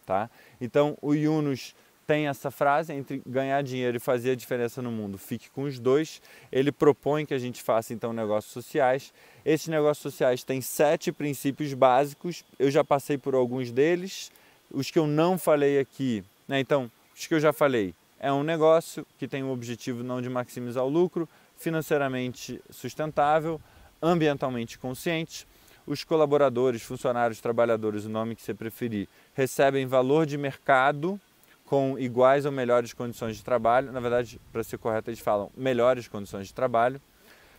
Tá? 0.04 0.30
Então 0.60 0.96
o 1.02 1.14
Yunus 1.14 1.74
tem 2.06 2.28
essa 2.28 2.50
frase 2.50 2.92
entre 2.92 3.20
ganhar 3.26 3.60
dinheiro 3.62 3.96
e 3.96 4.00
fazer 4.00 4.30
a 4.30 4.34
diferença 4.36 4.80
no 4.80 4.92
mundo, 4.92 5.18
fique 5.18 5.50
com 5.50 5.64
os 5.64 5.78
dois. 5.78 6.22
Ele 6.52 6.70
propõe 6.70 7.26
que 7.26 7.34
a 7.34 7.38
gente 7.38 7.62
faça 7.62 7.92
então 7.92 8.12
negócios 8.12 8.52
sociais. 8.52 9.12
Esses 9.44 9.66
negócios 9.66 10.02
sociais 10.02 10.44
têm 10.44 10.60
sete 10.60 11.10
princípios 11.10 11.74
básicos, 11.74 12.44
eu 12.58 12.70
já 12.70 12.84
passei 12.84 13.18
por 13.18 13.34
alguns 13.34 13.72
deles. 13.72 14.30
Os 14.70 14.90
que 14.90 14.98
eu 14.98 15.06
não 15.06 15.36
falei 15.36 15.78
aqui, 15.78 16.24
né? 16.46 16.60
então, 16.60 16.90
os 17.14 17.26
que 17.26 17.34
eu 17.34 17.40
já 17.40 17.52
falei, 17.52 17.94
é 18.18 18.32
um 18.32 18.42
negócio 18.42 19.06
que 19.18 19.28
tem 19.28 19.42
o 19.42 19.50
objetivo 19.50 20.02
não 20.02 20.22
de 20.22 20.28
maximizar 20.28 20.84
o 20.84 20.88
lucro, 20.88 21.28
financeiramente 21.56 22.60
sustentável, 22.70 23.60
ambientalmente 24.02 24.78
consciente. 24.78 25.46
Os 25.86 26.02
colaboradores, 26.02 26.82
funcionários, 26.82 27.40
trabalhadores, 27.40 28.04
o 28.04 28.08
nome 28.08 28.34
que 28.34 28.42
você 28.42 28.52
preferir, 28.52 29.08
recebem 29.34 29.86
valor 29.86 30.26
de 30.26 30.36
mercado 30.36 31.20
com 31.64 31.98
iguais 31.98 32.44
ou 32.44 32.52
melhores 32.52 32.92
condições 32.92 33.36
de 33.36 33.44
trabalho. 33.44 33.92
Na 33.92 34.00
verdade, 34.00 34.40
para 34.52 34.64
ser 34.64 34.78
correto, 34.78 35.10
eles 35.10 35.20
falam 35.20 35.50
melhores 35.56 36.08
condições 36.08 36.48
de 36.48 36.54
trabalho. 36.54 37.00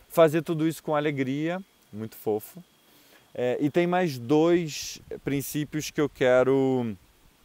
Fazer 0.08 0.42
tudo 0.42 0.66
isso 0.66 0.82
com 0.82 0.94
alegria, 0.94 1.62
muito 1.92 2.16
fofo. 2.16 2.62
É, 3.34 3.56
e 3.60 3.70
tem 3.70 3.86
mais 3.86 4.18
dois 4.18 5.00
princípios 5.24 5.90
que 5.90 6.00
eu 6.00 6.08
quero 6.08 6.96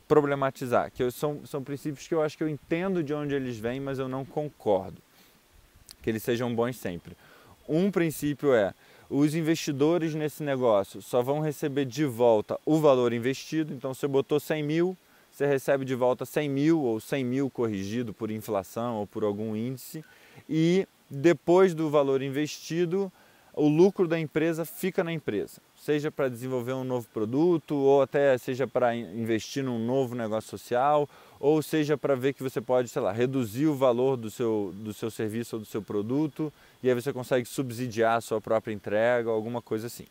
problematizar, 0.07 0.91
que 0.91 1.03
eu, 1.03 1.11
são, 1.11 1.45
são 1.45 1.63
princípios 1.63 2.07
que 2.07 2.13
eu 2.13 2.21
acho 2.21 2.37
que 2.37 2.43
eu 2.43 2.49
entendo 2.49 3.03
de 3.03 3.13
onde 3.13 3.33
eles 3.33 3.57
vêm, 3.57 3.79
mas 3.79 3.99
eu 3.99 4.07
não 4.07 4.25
concordo 4.25 5.01
que 6.01 6.09
eles 6.09 6.21
sejam 6.21 6.53
bons 6.53 6.75
sempre. 6.75 7.15
Um 7.67 7.89
princípio 7.89 8.53
é 8.53 8.73
os 9.15 9.35
investidores 9.35 10.15
nesse 10.15 10.41
negócio 10.41 10.99
só 10.99 11.21
vão 11.21 11.39
receber 11.39 11.85
de 11.85 12.03
volta 12.03 12.59
o 12.65 12.79
valor 12.79 13.13
investido. 13.13 13.71
Então, 13.71 13.93
você 13.93 14.07
botou 14.07 14.39
100 14.39 14.63
mil, 14.63 14.97
você 15.31 15.45
recebe 15.45 15.85
de 15.85 15.93
volta 15.93 16.25
100 16.25 16.49
mil 16.49 16.81
ou 16.81 16.99
100 16.99 17.23
mil 17.23 17.49
corrigido 17.49 18.11
por 18.11 18.31
inflação 18.31 18.95
ou 18.95 19.05
por 19.05 19.23
algum 19.23 19.55
índice. 19.55 20.03
E 20.49 20.87
depois 21.07 21.75
do 21.75 21.91
valor 21.91 22.23
investido, 22.23 23.11
o 23.53 23.67
lucro 23.67 24.07
da 24.07 24.19
empresa 24.19 24.65
fica 24.65 25.03
na 25.03 25.13
empresa 25.13 25.61
seja 25.83 26.09
para 26.09 26.29
desenvolver 26.29 26.71
um 26.71 26.85
novo 26.85 27.07
produto, 27.13 27.75
ou 27.75 28.01
até 28.01 28.37
seja 28.37 28.65
para 28.65 28.95
investir 28.95 29.61
num 29.63 29.77
novo 29.77 30.15
negócio 30.15 30.49
social, 30.49 31.09
ou 31.41 31.61
seja 31.61 31.97
para 31.97 32.15
ver 32.15 32.31
que 32.33 32.41
você 32.41 32.61
pode, 32.61 32.87
sei 32.87 33.01
lá, 33.01 33.11
reduzir 33.11 33.67
o 33.67 33.75
valor 33.75 34.15
do 34.15 34.31
seu, 34.31 34.73
do 34.77 34.93
seu 34.93 35.11
serviço 35.11 35.57
ou 35.57 35.59
do 35.59 35.65
seu 35.65 35.81
produto, 35.81 36.53
e 36.83 36.89
aí 36.89 36.93
você 36.93 37.13
consegue 37.13 37.47
subsidiar 37.47 38.17
a 38.17 38.21
sua 38.21 38.41
própria 38.41 38.73
entrega, 38.73 39.29
alguma 39.29 39.61
coisa 39.61 39.87
assim. 39.87 40.05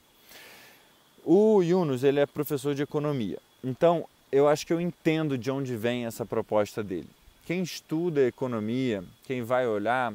O 1.25 1.63
Yunus, 1.63 2.03
ele 2.03 2.19
é 2.19 2.27
professor 2.27 2.75
de 2.75 2.83
economia, 2.83 3.39
então 3.63 4.09
eu 4.33 4.49
acho 4.49 4.67
que 4.67 4.73
eu 4.73 4.81
entendo 4.81 5.37
de 5.37 5.51
onde 5.51 5.77
vem 5.77 6.07
essa 6.07 6.25
proposta 6.25 6.83
dele. 6.83 7.09
Quem 7.45 7.63
estuda 7.63 8.27
economia, 8.27 9.05
quem 9.25 9.43
vai 9.43 9.67
olhar, 9.67 10.15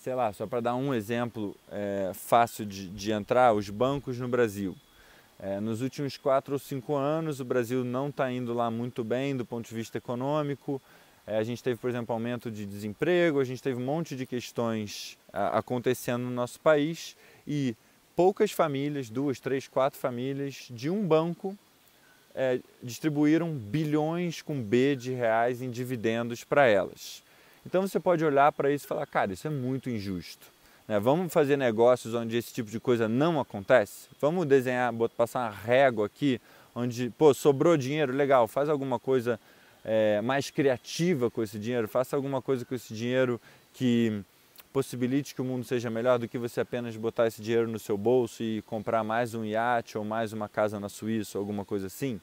sei 0.00 0.14
lá, 0.14 0.32
só 0.32 0.46
para 0.46 0.60
dar 0.60 0.76
um 0.76 0.94
exemplo 0.94 1.56
é, 1.70 2.12
fácil 2.14 2.64
de, 2.64 2.88
de, 2.88 3.10
entrar, 3.10 3.52
os 3.52 3.68
bancos 3.68 4.18
no 4.18 4.28
Brasil. 4.28 4.76
É, 5.40 5.58
nos 5.58 5.82
últimos 5.82 6.16
quatro 6.16 6.52
ou 6.52 6.58
cinco 6.58 6.94
anos, 6.94 7.40
o 7.40 7.44
Brasil 7.44 7.82
não 7.82 8.08
está 8.08 8.30
indo 8.30 8.54
lá 8.54 8.70
muito 8.70 9.02
bem 9.02 9.36
do 9.36 9.44
ponto 9.44 9.68
de 9.68 9.74
vista 9.74 9.98
econômico. 9.98 10.80
É, 11.28 11.36
a 11.36 11.42
gente 11.42 11.62
teve, 11.62 11.78
por 11.78 11.90
exemplo, 11.90 12.14
aumento 12.14 12.50
de 12.50 12.64
desemprego, 12.64 13.38
a 13.38 13.44
gente 13.44 13.62
teve 13.62 13.78
um 13.78 13.84
monte 13.84 14.16
de 14.16 14.24
questões 14.24 15.18
acontecendo 15.30 16.22
no 16.22 16.30
nosso 16.30 16.58
país 16.58 17.14
e 17.46 17.76
poucas 18.16 18.50
famílias, 18.50 19.10
duas, 19.10 19.38
três, 19.38 19.68
quatro 19.68 20.00
famílias 20.00 20.68
de 20.70 20.88
um 20.88 21.06
banco 21.06 21.54
é, 22.34 22.60
distribuíram 22.82 23.52
bilhões 23.52 24.40
com 24.40 24.62
B 24.62 24.96
de 24.96 25.12
reais 25.12 25.60
em 25.60 25.70
dividendos 25.70 26.44
para 26.44 26.66
elas. 26.66 27.22
Então 27.66 27.82
você 27.82 28.00
pode 28.00 28.24
olhar 28.24 28.50
para 28.52 28.72
isso 28.72 28.86
e 28.86 28.88
falar, 28.88 29.04
cara, 29.04 29.34
isso 29.34 29.46
é 29.46 29.50
muito 29.50 29.90
injusto. 29.90 30.46
Né? 30.86 30.98
Vamos 30.98 31.30
fazer 31.30 31.58
negócios 31.58 32.14
onde 32.14 32.38
esse 32.38 32.54
tipo 32.54 32.70
de 32.70 32.80
coisa 32.80 33.06
não 33.06 33.38
acontece? 33.38 34.08
Vamos 34.18 34.46
desenhar, 34.46 34.94
passar 35.14 35.40
uma 35.40 35.50
régua 35.50 36.06
aqui, 36.06 36.40
onde, 36.74 37.10
pô, 37.10 37.34
sobrou 37.34 37.76
dinheiro, 37.76 38.14
legal, 38.14 38.48
faz 38.48 38.70
alguma 38.70 38.98
coisa 38.98 39.38
é, 39.84 40.20
mais 40.20 40.50
criativa 40.50 41.30
com 41.30 41.42
esse 41.42 41.58
dinheiro, 41.58 41.88
faça 41.88 42.16
alguma 42.16 42.42
coisa 42.42 42.64
com 42.64 42.74
esse 42.74 42.94
dinheiro 42.94 43.40
que 43.74 44.22
possibilite 44.72 45.34
que 45.34 45.40
o 45.40 45.44
mundo 45.44 45.64
seja 45.64 45.90
melhor 45.90 46.18
do 46.18 46.28
que 46.28 46.38
você 46.38 46.60
apenas 46.60 46.96
botar 46.96 47.26
esse 47.26 47.40
dinheiro 47.40 47.68
no 47.68 47.78
seu 47.78 47.96
bolso 47.96 48.42
e 48.42 48.62
comprar 48.62 49.02
mais 49.02 49.34
um 49.34 49.44
iate 49.44 49.96
ou 49.96 50.04
mais 50.04 50.32
uma 50.32 50.48
casa 50.48 50.78
na 50.78 50.88
Suíça, 50.88 51.38
alguma 51.38 51.64
coisa 51.64 51.86
assim. 51.86 52.20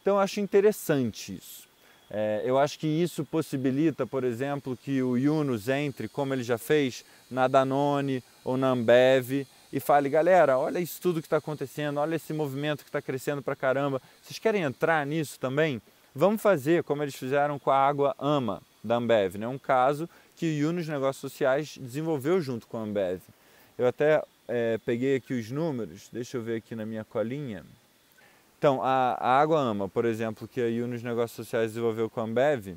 Então 0.00 0.14
eu 0.14 0.20
acho 0.20 0.40
interessante 0.40 1.34
isso. 1.34 1.68
É, 2.10 2.42
eu 2.44 2.58
acho 2.58 2.78
que 2.78 2.86
isso 2.86 3.24
possibilita, 3.24 4.06
por 4.06 4.22
exemplo, 4.22 4.76
que 4.76 5.02
o 5.02 5.16
Yunus 5.16 5.68
entre, 5.68 6.08
como 6.08 6.34
ele 6.34 6.42
já 6.42 6.58
fez, 6.58 7.04
na 7.30 7.48
Danone 7.48 8.22
ou 8.44 8.56
na 8.56 8.68
Ambev 8.68 9.46
e 9.72 9.80
fale, 9.80 10.10
galera, 10.10 10.58
olha 10.58 10.78
isso 10.78 11.00
tudo 11.00 11.22
que 11.22 11.26
está 11.26 11.38
acontecendo, 11.38 11.98
olha 11.98 12.16
esse 12.16 12.34
movimento 12.34 12.82
que 12.82 12.90
está 12.90 13.00
crescendo 13.00 13.40
para 13.40 13.56
caramba. 13.56 14.02
Vocês 14.20 14.38
querem 14.38 14.62
entrar 14.62 15.06
nisso 15.06 15.40
também? 15.40 15.80
Vamos 16.14 16.42
fazer 16.42 16.84
como 16.84 17.02
eles 17.02 17.14
fizeram 17.14 17.58
com 17.58 17.70
a 17.70 17.76
Água 17.76 18.14
Ama 18.18 18.62
da 18.84 18.96
Ambev. 18.96 19.36
Né? 19.36 19.48
um 19.48 19.58
caso 19.58 20.08
que 20.36 20.46
o 20.46 20.52
Yunus 20.52 20.88
Negócios 20.88 21.32
Sociais 21.32 21.78
desenvolveu 21.80 22.40
junto 22.40 22.66
com 22.66 22.78
a 22.78 22.82
Ambev. 22.82 23.20
Eu 23.78 23.86
até 23.86 24.22
é, 24.46 24.78
peguei 24.84 25.16
aqui 25.16 25.32
os 25.32 25.50
números, 25.50 26.08
deixa 26.12 26.36
eu 26.36 26.42
ver 26.42 26.56
aqui 26.56 26.74
na 26.74 26.84
minha 26.84 27.04
colinha. 27.04 27.64
Então, 28.58 28.82
a, 28.82 29.16
a 29.18 29.40
Água 29.40 29.58
Ama, 29.58 29.88
por 29.88 30.04
exemplo, 30.04 30.46
que 30.46 30.60
a 30.60 30.66
Yunus 30.66 31.02
Negócios 31.02 31.32
Sociais 31.32 31.70
desenvolveu 31.70 32.10
com 32.10 32.20
a 32.20 32.24
Ambev, 32.24 32.76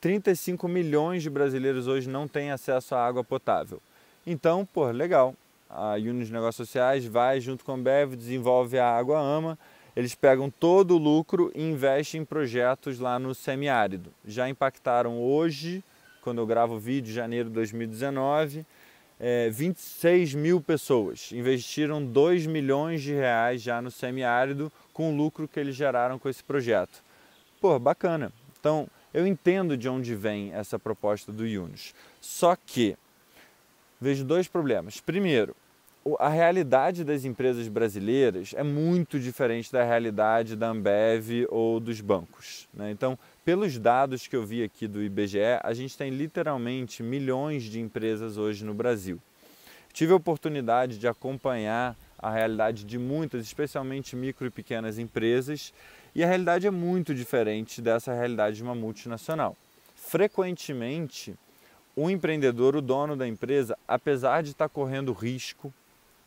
35 0.00 0.68
milhões 0.68 1.22
de 1.22 1.30
brasileiros 1.30 1.86
hoje 1.86 2.08
não 2.08 2.28
têm 2.28 2.50
acesso 2.50 2.94
à 2.94 3.06
água 3.06 3.24
potável. 3.24 3.80
Então, 4.26 4.64
pô, 4.64 4.90
legal. 4.90 5.34
A 5.68 5.96
Yunus 5.96 6.30
Negócios 6.30 6.68
Sociais 6.68 7.04
vai 7.04 7.40
junto 7.40 7.64
com 7.64 7.72
a 7.72 7.74
Ambev, 7.74 8.14
desenvolve 8.14 8.78
a 8.78 8.88
Água 8.88 9.18
Ama, 9.18 9.58
eles 9.96 10.14
pegam 10.14 10.50
todo 10.50 10.94
o 10.94 10.98
lucro 10.98 11.50
e 11.54 11.62
investem 11.62 12.20
em 12.20 12.24
projetos 12.24 12.98
lá 13.00 13.18
no 13.18 13.34
semiárido. 13.34 14.12
Já 14.26 14.46
impactaram 14.46 15.18
hoje, 15.18 15.82
quando 16.20 16.38
eu 16.38 16.46
gravo 16.46 16.74
o 16.74 16.78
vídeo, 16.78 17.14
janeiro 17.14 17.48
de 17.48 17.54
2019, 17.54 18.66
é, 19.18 19.48
26 19.48 20.34
mil 20.34 20.60
pessoas 20.60 21.32
investiram 21.32 22.04
2 22.04 22.44
milhões 22.44 23.02
de 23.02 23.14
reais 23.14 23.62
já 23.62 23.80
no 23.80 23.90
semiárido 23.90 24.70
com 24.92 25.10
o 25.10 25.16
lucro 25.16 25.48
que 25.48 25.58
eles 25.58 25.74
geraram 25.74 26.18
com 26.18 26.28
esse 26.28 26.44
projeto. 26.44 27.02
Pô, 27.58 27.78
bacana. 27.78 28.30
Então, 28.60 28.88
eu 29.14 29.26
entendo 29.26 29.78
de 29.78 29.88
onde 29.88 30.14
vem 30.14 30.52
essa 30.52 30.78
proposta 30.78 31.32
do 31.32 31.46
Yunus. 31.46 31.94
Só 32.20 32.54
que 32.54 32.96
vejo 33.98 34.24
dois 34.24 34.46
problemas. 34.46 35.00
Primeiro, 35.00 35.56
a 36.20 36.28
realidade 36.28 37.02
das 37.02 37.24
empresas 37.24 37.66
brasileiras 37.66 38.54
é 38.56 38.62
muito 38.62 39.18
diferente 39.18 39.72
da 39.72 39.82
realidade 39.82 40.54
da 40.54 40.68
Ambev 40.68 41.46
ou 41.48 41.80
dos 41.80 42.00
bancos. 42.00 42.68
Né? 42.72 42.92
Então, 42.92 43.18
pelos 43.44 43.78
dados 43.78 44.26
que 44.26 44.36
eu 44.36 44.46
vi 44.46 44.62
aqui 44.62 44.86
do 44.86 45.02
IBGE, 45.02 45.58
a 45.62 45.74
gente 45.74 45.96
tem 45.96 46.10
literalmente 46.10 47.02
milhões 47.02 47.64
de 47.64 47.80
empresas 47.80 48.36
hoje 48.36 48.64
no 48.64 48.72
Brasil. 48.72 49.20
Tive 49.92 50.12
a 50.12 50.16
oportunidade 50.16 50.98
de 50.98 51.08
acompanhar 51.08 51.96
a 52.18 52.30
realidade 52.30 52.84
de 52.84 52.98
muitas, 52.98 53.42
especialmente 53.44 54.14
micro 54.14 54.46
e 54.46 54.50
pequenas 54.50 54.98
empresas, 54.98 55.72
e 56.14 56.22
a 56.22 56.26
realidade 56.26 56.66
é 56.66 56.70
muito 56.70 57.14
diferente 57.14 57.82
dessa 57.82 58.12
realidade 58.12 58.56
de 58.56 58.62
uma 58.62 58.74
multinacional. 58.74 59.56
Frequentemente, 59.94 61.34
o 61.96 62.08
empreendedor, 62.10 62.76
o 62.76 62.82
dono 62.82 63.16
da 63.16 63.26
empresa, 63.26 63.76
apesar 63.88 64.42
de 64.42 64.50
estar 64.50 64.68
correndo 64.68 65.12
risco, 65.12 65.72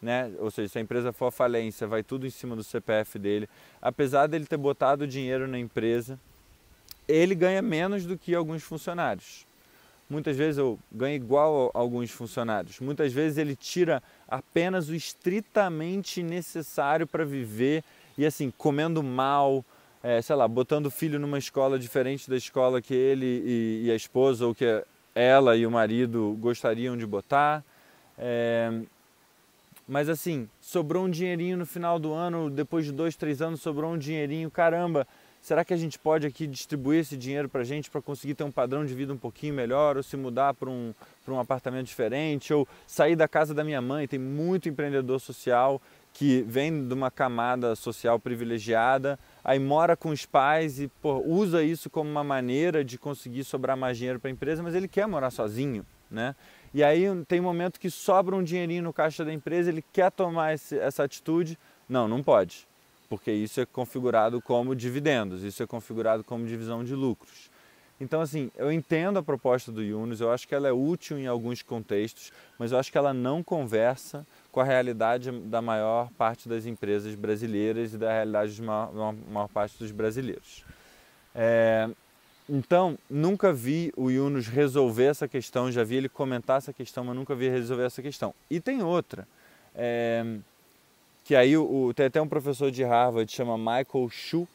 né? 0.02 0.32
ou 0.40 0.50
seja, 0.50 0.70
se 0.70 0.78
a 0.78 0.82
empresa 0.82 1.12
for 1.12 1.28
à 1.28 1.32
falência, 1.32 1.88
vai 1.88 2.04
tudo 2.04 2.26
em 2.26 2.30
cima 2.30 2.56
do 2.56 2.64
CPF 2.64 3.20
dele, 3.20 3.50
apesar 3.82 4.28
dele 4.28 4.46
ter 4.46 4.58
botado 4.58 5.08
dinheiro 5.08 5.48
na 5.48 5.60
empresa, 5.60 6.20
ele 7.08 7.36
ganha 7.36 7.62
menos 7.62 8.06
do 8.06 8.18
que 8.18 8.34
alguns 8.36 8.64
funcionários. 8.64 9.46
Muitas 10.10 10.36
vezes 10.36 10.58
eu 10.58 10.80
ganho 10.92 11.16
igual 11.16 11.72
a 11.74 11.78
alguns 11.78 12.10
funcionários. 12.10 12.80
Muitas 12.80 13.14
vezes 13.14 13.38
ele 13.38 13.56
tira 13.56 14.02
apenas 14.28 14.90
o 14.90 14.96
estritamente 14.96 16.24
necessário 16.24 17.06
para 17.06 17.24
viver 17.24 17.84
e 18.18 18.26
assim, 18.26 18.52
comendo 18.58 19.04
mal, 19.04 19.64
é, 20.02 20.22
sei 20.22 20.36
lá, 20.36 20.48
botando 20.48 20.88
o 20.88 20.92
filho 20.92 21.20
numa 21.20 21.38
escola 21.38 21.78
diferente 21.78 22.30
da 22.30 22.36
escola 22.36 22.82
que 22.82 22.94
ele 22.94 23.26
e, 23.26 23.84
e 23.86 23.92
a 23.92 23.96
esposa 23.96 24.48
ou 24.48 24.56
que 24.56 24.84
ela 25.14 25.56
e 25.56 25.66
o 25.66 25.72
marido 25.72 26.36
gostariam 26.40 26.98
de 26.98 27.06
botar. 27.06 27.64
É, 28.18 28.72
mas 29.89 30.08
assim, 30.08 30.47
sobrou 30.62 31.06
um 31.06 31.10
dinheirinho 31.10 31.58
no 31.58 31.65
final 31.65 31.97
do 31.97 32.13
ano, 32.13 32.47
depois 32.47 32.86
de 32.86 32.91
dois, 32.91 33.15
três 33.15 33.41
anos, 33.41 33.60
sobrou 33.60 33.91
um 33.91 33.97
dinheirinho, 33.97 34.52
caramba, 34.52 35.08
será 35.41 35.65
que 35.65 35.73
a 35.73 35.78
gente 35.78 35.97
pode 35.97 36.28
aqui 36.28 36.45
distribuir 36.45 36.99
esse 36.99 37.17
dinheiro 37.17 37.49
para 37.49 37.63
gente 37.63 37.89
para 37.89 37.99
conseguir 37.99 38.36
ter 38.36 38.43
um 38.43 38.52
padrão 38.52 38.86
de 38.86 38.93
vida 38.93 39.12
um 39.12 39.17
pouquinho 39.17 39.56
melhor, 39.56 39.97
ou 39.97 40.04
se 40.04 40.15
mudar 40.15 40.54
para 40.54 40.69
um, 40.69 40.93
um 41.28 41.39
apartamento 41.39 41.88
diferente, 41.88 42.54
ou 42.54 42.67
sair 42.86 43.15
da 43.15 43.28
casa 43.28 43.52
da 43.52 43.63
minha 43.63 43.82
mãe? 43.82 44.08
Tem 44.08 44.19
muito 44.19 44.69
empreendedor 44.69 45.19
social 45.19 45.82
que 46.13 46.43
vem 46.43 46.88
de 46.88 46.93
uma 46.93 47.10
camada 47.10 47.75
social 47.75 48.19
privilegiada, 48.19 49.17
aí 49.43 49.58
mora 49.58 49.97
com 49.97 50.10
os 50.10 50.23
pais 50.23 50.80
e 50.80 50.88
pô, 50.88 51.23
usa 51.25 51.63
isso 51.63 51.89
como 51.89 52.08
uma 52.10 52.23
maneira 52.23 52.86
de 52.86 52.99
conseguir 52.99 53.43
sobrar 53.43 53.75
mais 53.75 53.97
dinheiro 53.97 54.19
para 54.19 54.30
a 54.30 54.32
empresa, 54.32 54.62
mas 54.62 54.75
ele 54.75 54.88
quer 54.88 55.08
morar 55.08 55.32
sozinho, 55.32 55.84
né? 56.12 56.36
E 56.74 56.84
aí 56.84 57.06
tem 57.28 57.40
um 57.40 57.44
momento 57.44 57.80
que 57.80 57.90
sobra 57.90 58.36
um 58.36 58.44
dinheirinho 58.44 58.84
no 58.84 58.94
caixa 58.94 59.26
da 59.26 59.34
empresa, 59.34 59.70
ele 59.70 59.84
quer 59.94 60.12
tomar 60.12 60.54
esse, 60.54 60.78
essa 60.78 61.04
atitude. 61.04 61.58
Não, 61.88 62.08
não 62.08 62.22
pode, 62.22 62.68
porque 63.10 63.32
isso 63.32 63.60
é 63.60 63.66
configurado 63.66 64.42
como 64.42 64.76
dividendos, 64.76 65.44
isso 65.44 65.64
é 65.64 65.68
configurado 65.68 66.24
como 66.24 66.46
divisão 66.46 66.84
de 66.84 66.94
lucros. 66.94 67.50
Então, 68.00 68.22
assim, 68.22 68.50
eu 68.56 68.72
entendo 68.72 69.20
a 69.20 69.24
proposta 69.24 69.72
do 69.72 69.84
Yunus, 69.84 70.22
eu 70.22 70.32
acho 70.32 70.48
que 70.48 70.56
ela 70.56 70.68
é 70.68 70.72
útil 70.72 71.20
em 71.20 71.28
alguns 71.28 71.62
contextos, 71.62 72.32
mas 72.58 72.72
eu 72.72 72.78
acho 72.78 72.90
que 72.90 72.98
ela 72.98 73.14
não 73.14 73.44
conversa 73.44 74.26
com 74.52 74.62
a 74.62 74.64
realidade 74.64 75.32
da 75.32 75.62
maior 75.62 76.10
parte 76.18 76.48
das 76.48 76.66
empresas 76.66 77.14
brasileiras 77.14 77.94
e 77.94 77.98
da 77.98 78.10
realidade 78.10 78.62
da 78.62 78.66
maior, 78.66 79.14
maior 79.30 79.48
parte 79.50 79.78
dos 79.78 79.92
brasileiros. 79.92 80.64
É, 81.36 81.90
então, 82.50 82.98
nunca 83.10 83.54
vi 83.54 83.94
o 83.96 84.10
Yunus 84.10 84.48
resolver 84.48 85.06
essa 85.06 85.28
questão, 85.28 85.72
já 85.72 85.84
vi 85.84 85.96
ele 85.96 86.10
comentar 86.10 86.58
essa 86.58 86.74
questão, 86.74 87.04
mas 87.04 87.16
nunca 87.16 87.36
vi 87.36 87.48
resolver 87.48 87.84
essa 87.84 88.02
questão. 88.02 88.34
E 88.50 88.60
tem 88.60 88.82
outra, 88.82 89.28
é, 89.76 90.38
que 91.24 91.36
aí 91.36 91.56
o, 91.56 91.94
tem 91.94 92.08
até 92.08 92.22
um 92.22 92.28
professor 92.28 92.72
de 92.72 92.84
Harvard, 92.84 93.32
chama 93.32 93.58
Michael 93.58 94.10
Shu, 94.10 94.48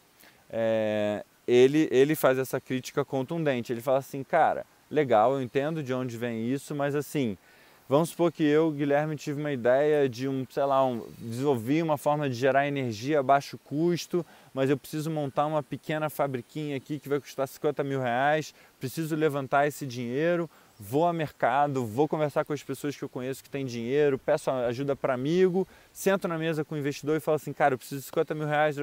é, 0.50 1.24
ele, 1.46 1.88
ele 1.90 2.14
faz 2.14 2.38
essa 2.38 2.60
crítica 2.60 3.04
contundente. 3.04 3.72
Ele 3.72 3.80
fala 3.80 3.98
assim, 3.98 4.22
cara, 4.22 4.66
legal, 4.90 5.34
eu 5.34 5.42
entendo 5.42 5.82
de 5.82 5.92
onde 5.92 6.16
vem 6.16 6.50
isso, 6.50 6.74
mas 6.74 6.94
assim, 6.94 7.36
Vamos 7.86 8.08
supor 8.08 8.32
que 8.32 8.42
eu, 8.42 8.70
Guilherme, 8.70 9.14
tive 9.14 9.38
uma 9.38 9.52
ideia 9.52 10.08
de 10.08 10.26
um, 10.26 10.46
sei 10.48 10.64
lá, 10.64 10.82
um, 10.86 11.06
desenvolvi 11.18 11.82
uma 11.82 11.98
forma 11.98 12.30
de 12.30 12.34
gerar 12.34 12.66
energia 12.66 13.20
a 13.20 13.22
baixo 13.22 13.58
custo, 13.58 14.24
mas 14.54 14.70
eu 14.70 14.78
preciso 14.78 15.10
montar 15.10 15.44
uma 15.44 15.62
pequena 15.62 16.08
fabriquinha 16.08 16.78
aqui 16.78 16.98
que 16.98 17.10
vai 17.10 17.20
custar 17.20 17.46
50 17.46 17.84
mil 17.84 18.00
reais, 18.00 18.54
preciso 18.80 19.14
levantar 19.14 19.66
esse 19.66 19.84
dinheiro, 19.84 20.48
vou 20.80 21.06
ao 21.06 21.12
mercado, 21.12 21.84
vou 21.84 22.08
conversar 22.08 22.42
com 22.46 22.54
as 22.54 22.62
pessoas 22.62 22.96
que 22.96 23.04
eu 23.04 23.08
conheço 23.08 23.44
que 23.44 23.50
têm 23.50 23.66
dinheiro, 23.66 24.18
peço 24.18 24.50
ajuda 24.50 24.96
para 24.96 25.12
amigo, 25.12 25.68
sento 25.92 26.26
na 26.26 26.38
mesa 26.38 26.64
com 26.64 26.76
o 26.76 26.78
investidor 26.78 27.18
e 27.18 27.20
falo 27.20 27.36
assim, 27.36 27.52
cara, 27.52 27.74
eu 27.74 27.78
preciso 27.78 28.00
de 28.00 28.06
50 28.06 28.34
mil 28.34 28.46
reais, 28.46 28.76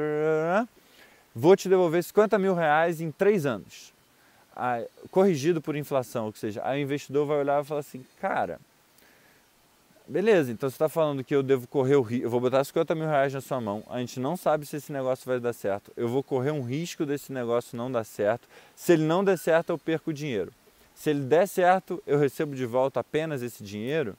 vou 1.33 1.55
te 1.55 1.67
devolver 1.67 2.03
50 2.03 2.37
mil 2.37 2.53
reais 2.53 3.01
em 3.01 3.09
três 3.09 3.47
anos, 3.47 3.91
corrigido 5.09 5.59
por 5.59 5.75
inflação, 5.75 6.27
ou 6.27 6.35
seja, 6.35 6.61
aí 6.63 6.79
o 6.79 6.83
investidor 6.83 7.25
vai 7.25 7.39
olhar 7.39 7.63
e 7.63 7.65
falar 7.65 7.79
assim, 7.79 8.05
cara 8.19 8.59
Beleza, 10.11 10.51
então 10.51 10.69
você 10.69 10.73
está 10.73 10.89
falando 10.89 11.23
que 11.23 11.33
eu 11.33 11.41
devo 11.41 11.65
correr 11.69 11.95
o 11.95 12.01
risco, 12.01 12.25
eu 12.25 12.29
vou 12.29 12.41
botar 12.41 12.61
50 12.61 12.93
mil 12.95 13.05
reais 13.05 13.33
na 13.33 13.39
sua 13.39 13.61
mão, 13.61 13.81
a 13.87 13.97
gente 14.01 14.19
não 14.19 14.35
sabe 14.35 14.65
se 14.65 14.75
esse 14.75 14.91
negócio 14.91 15.25
vai 15.25 15.39
dar 15.39 15.53
certo, 15.53 15.89
eu 15.95 16.09
vou 16.09 16.21
correr 16.21 16.51
um 16.51 16.61
risco 16.63 17.05
desse 17.05 17.31
negócio 17.31 17.77
não 17.77 17.89
dar 17.89 18.03
certo, 18.03 18.45
se 18.75 18.91
ele 18.91 19.03
não 19.03 19.23
der 19.23 19.37
certo 19.37 19.69
eu 19.69 19.77
perco 19.77 20.09
o 20.09 20.13
dinheiro, 20.13 20.51
se 20.93 21.11
ele 21.11 21.21
der 21.21 21.47
certo 21.47 22.03
eu 22.05 22.19
recebo 22.19 22.53
de 22.53 22.65
volta 22.65 22.99
apenas 22.99 23.41
esse 23.41 23.63
dinheiro, 23.63 24.17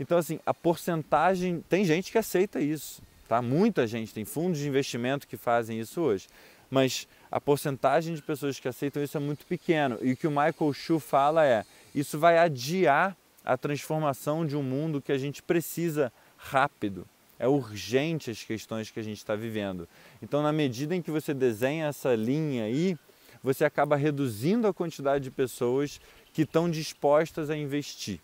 então 0.00 0.16
assim, 0.16 0.40
a 0.46 0.54
porcentagem, 0.54 1.62
tem 1.68 1.84
gente 1.84 2.10
que 2.10 2.16
aceita 2.16 2.58
isso, 2.58 3.02
tá? 3.28 3.42
Muita 3.42 3.86
gente, 3.86 4.14
tem 4.14 4.24
fundos 4.24 4.60
de 4.60 4.66
investimento 4.66 5.28
que 5.28 5.36
fazem 5.36 5.78
isso 5.78 6.00
hoje, 6.00 6.26
mas 6.70 7.06
a 7.30 7.38
porcentagem 7.38 8.14
de 8.14 8.22
pessoas 8.22 8.58
que 8.58 8.66
aceitam 8.66 9.02
isso 9.02 9.18
é 9.18 9.20
muito 9.20 9.44
pequeno, 9.44 9.98
e 10.00 10.12
o 10.12 10.16
que 10.16 10.26
o 10.26 10.30
Michael 10.30 10.72
Shu 10.72 10.98
fala 10.98 11.44
é, 11.44 11.66
isso 11.94 12.18
vai 12.18 12.38
adiar 12.38 13.14
a 13.44 13.56
transformação 13.56 14.46
de 14.46 14.56
um 14.56 14.62
mundo 14.62 15.00
que 15.00 15.12
a 15.12 15.18
gente 15.18 15.42
precisa 15.42 16.12
rápido. 16.36 17.06
É 17.38 17.48
urgente 17.48 18.30
as 18.30 18.44
questões 18.44 18.90
que 18.90 19.00
a 19.00 19.02
gente 19.02 19.18
está 19.18 19.34
vivendo. 19.34 19.88
Então, 20.22 20.42
na 20.42 20.52
medida 20.52 20.94
em 20.94 21.02
que 21.02 21.10
você 21.10 21.34
desenha 21.34 21.86
essa 21.86 22.14
linha 22.14 22.64
aí, 22.64 22.96
você 23.42 23.64
acaba 23.64 23.96
reduzindo 23.96 24.68
a 24.68 24.72
quantidade 24.72 25.24
de 25.24 25.30
pessoas 25.30 26.00
que 26.32 26.42
estão 26.42 26.70
dispostas 26.70 27.50
a 27.50 27.56
investir. 27.56 28.20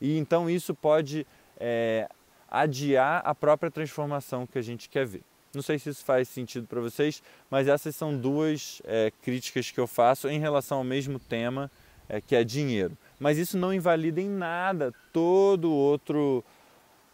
E 0.00 0.16
então 0.16 0.48
isso 0.48 0.74
pode 0.74 1.26
é, 1.60 2.08
adiar 2.50 3.22
a 3.24 3.34
própria 3.34 3.70
transformação 3.70 4.46
que 4.46 4.58
a 4.58 4.62
gente 4.62 4.88
quer 4.88 5.06
ver. 5.06 5.22
Não 5.54 5.60
sei 5.60 5.78
se 5.78 5.90
isso 5.90 6.02
faz 6.02 6.28
sentido 6.28 6.66
para 6.66 6.80
vocês, 6.80 7.22
mas 7.50 7.68
essas 7.68 7.94
são 7.94 8.16
duas 8.16 8.80
é, 8.84 9.12
críticas 9.22 9.70
que 9.70 9.78
eu 9.78 9.86
faço 9.86 10.28
em 10.28 10.40
relação 10.40 10.78
ao 10.78 10.84
mesmo 10.84 11.18
tema, 11.18 11.70
é, 12.08 12.22
que 12.22 12.34
é 12.34 12.42
dinheiro 12.42 12.96
mas 13.22 13.38
isso 13.38 13.56
não 13.56 13.72
invalida 13.72 14.20
em 14.20 14.28
nada 14.28 14.92
todo 15.12 15.72
outro 15.72 16.44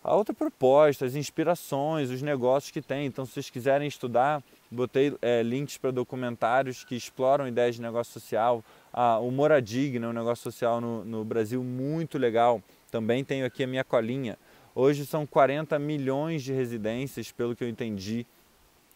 a 0.03 0.15
outra 0.15 0.33
proposta, 0.33 1.05
as 1.05 1.15
inspirações, 1.15 2.09
os 2.09 2.23
negócios 2.23 2.71
que 2.71 2.81
tem. 2.81 3.05
Então, 3.05 3.27
se 3.27 3.33
vocês 3.33 3.51
quiserem 3.51 3.87
estudar, 3.87 4.43
botei 4.71 5.15
é, 5.21 5.43
links 5.43 5.77
para 5.77 5.91
documentários 5.91 6.83
que 6.83 6.97
exploram 6.97 7.47
ideias 7.47 7.75
de 7.75 7.83
negócio 7.83 8.15
social. 8.15 8.65
Ah, 8.91 9.19
o 9.19 9.31
Moradigna, 9.31 10.09
um 10.09 10.13
negócio 10.15 10.45
social 10.45 10.81
no, 10.81 11.05
no 11.05 11.25
Brasil 11.27 11.63
muito 11.63 12.17
legal. 12.17 12.63
Também 12.91 13.23
tenho 13.23 13.45
aqui 13.45 13.65
a 13.65 13.67
minha 13.67 13.85
colinha. 13.85 14.39
Hoje 14.75 15.05
são 15.05 15.27
40 15.27 15.79
milhões 15.79 16.43
de 16.43 16.55
residências, 16.55 17.31
pelo 17.31 17.55
que 17.55 17.63
eu 17.63 17.69
entendi, 17.69 18.25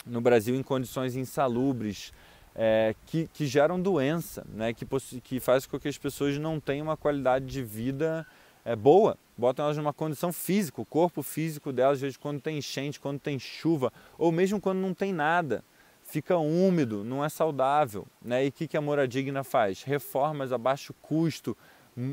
no 0.06 0.22
Brasil 0.22 0.54
em 0.54 0.62
condições 0.62 1.14
insalubres 1.14 2.10
é, 2.54 2.94
que, 3.06 3.28
que, 3.32 3.46
geram 3.46 3.80
doença, 3.80 4.44
né? 4.52 4.72
que, 4.72 4.86
que 5.22 5.40
faz 5.40 5.66
com 5.66 5.78
que 5.78 5.88
as 5.88 5.98
pessoas 5.98 6.38
não 6.38 6.60
tenham 6.60 6.86
uma 6.86 6.96
qualidade 6.96 7.46
de 7.46 7.62
vida 7.62 8.26
é, 8.64 8.76
boa, 8.76 9.16
botam 9.36 9.64
elas 9.64 9.76
numa 9.76 9.92
condição 9.92 10.32
física, 10.32 10.80
o 10.80 10.84
corpo 10.84 11.22
físico 11.22 11.72
delas, 11.72 11.94
às 11.94 12.00
vezes 12.00 12.16
quando 12.16 12.40
tem 12.40 12.58
enchente, 12.58 13.00
quando 13.00 13.18
tem 13.18 13.38
chuva, 13.38 13.92
ou 14.18 14.30
mesmo 14.30 14.60
quando 14.60 14.78
não 14.78 14.94
tem 14.94 15.12
nada, 15.12 15.64
fica 16.04 16.36
úmido, 16.36 17.02
não 17.02 17.24
é 17.24 17.28
saudável. 17.28 18.06
Né? 18.22 18.44
E 18.44 18.48
o 18.48 18.52
que, 18.52 18.68
que 18.68 18.76
a 18.76 18.80
Moradigna 18.80 19.42
faz? 19.42 19.82
Reformas 19.82 20.52
a 20.52 20.58
baixo 20.58 20.94
custo, 21.00 21.56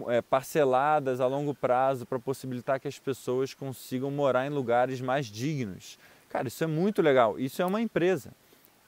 é, 0.07 0.21
parceladas 0.21 1.21
a 1.21 1.27
longo 1.27 1.53
prazo 1.53 2.05
para 2.05 2.19
possibilitar 2.19 2.79
que 2.79 2.87
as 2.87 2.99
pessoas 2.99 3.53
consigam 3.53 4.11
morar 4.11 4.45
em 4.45 4.49
lugares 4.49 4.99
mais 4.99 5.25
dignos. 5.27 5.97
Cara, 6.29 6.47
isso 6.47 6.63
é 6.63 6.67
muito 6.67 7.01
legal. 7.01 7.39
Isso 7.39 7.61
é 7.61 7.65
uma 7.65 7.81
empresa. 7.81 8.31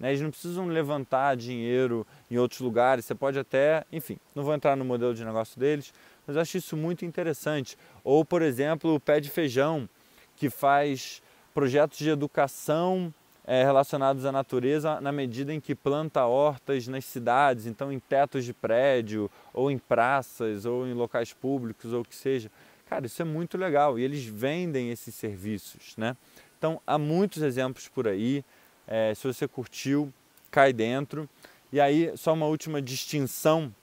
Né? 0.02 0.10
Eles 0.10 0.22
não 0.22 0.32
precisam 0.32 0.66
levantar 0.66 1.38
dinheiro 1.38 2.06
em 2.30 2.38
outros 2.38 2.60
lugares, 2.60 3.06
você 3.06 3.14
pode 3.14 3.38
até, 3.38 3.86
enfim, 3.92 4.18
não 4.34 4.44
vou 4.44 4.56
entrar 4.56 4.76
no 4.76 4.84
modelo 4.84 5.14
de 5.14 5.24
negócio 5.24 5.60
deles, 5.60 5.94
mas 6.26 6.36
acho 6.36 6.58
isso 6.58 6.76
muito 6.76 7.06
interessante. 7.06 7.78
Ou, 8.04 8.26
por 8.26 8.42
exemplo, 8.42 8.96
o 8.96 9.00
Pé 9.00 9.20
de 9.20 9.30
Feijão, 9.30 9.88
que 10.36 10.50
faz 10.50 11.22
projetos 11.54 12.00
de 12.00 12.10
educação 12.10 13.14
é, 13.46 13.64
relacionados 13.64 14.26
à 14.26 14.32
natureza 14.32 15.00
na 15.02 15.12
medida 15.12 15.54
em 15.54 15.60
que 15.60 15.76
planta 15.76 16.26
hortas 16.26 16.88
nas 16.88 17.06
cidades, 17.06 17.68
então 17.68 17.92
em 17.92 18.00
tetos 18.00 18.44
de 18.44 18.54
prédio, 18.54 19.30
ou 19.54 19.70
em 19.70 19.78
praças, 19.78 20.66
ou 20.66 20.88
em 20.88 20.94
locais 20.94 21.32
públicos, 21.32 21.94
ou 21.94 22.02
o 22.02 22.06
que 22.06 22.16
seja. 22.16 22.50
Cara, 22.90 23.06
isso 23.06 23.22
é 23.22 23.26
muito 23.26 23.56
legal 23.56 24.00
e 24.00 24.04
eles 24.04 24.26
vendem 24.26 24.90
esses 24.90 25.14
serviços, 25.14 25.94
né? 25.96 26.18
Então 26.58 26.82
há 26.88 26.98
muitos 26.98 27.44
exemplos 27.44 27.88
por 27.88 28.08
aí. 28.08 28.44
É, 28.88 29.13
se 29.13 29.26
você 29.26 29.48
curtiu, 29.48 30.13
cai 30.50 30.74
dentro. 30.74 31.30
E 31.72 31.80
aí, 31.80 32.12
só 32.15 32.34
uma 32.34 32.46
última 32.46 32.82
distinção 32.82 33.74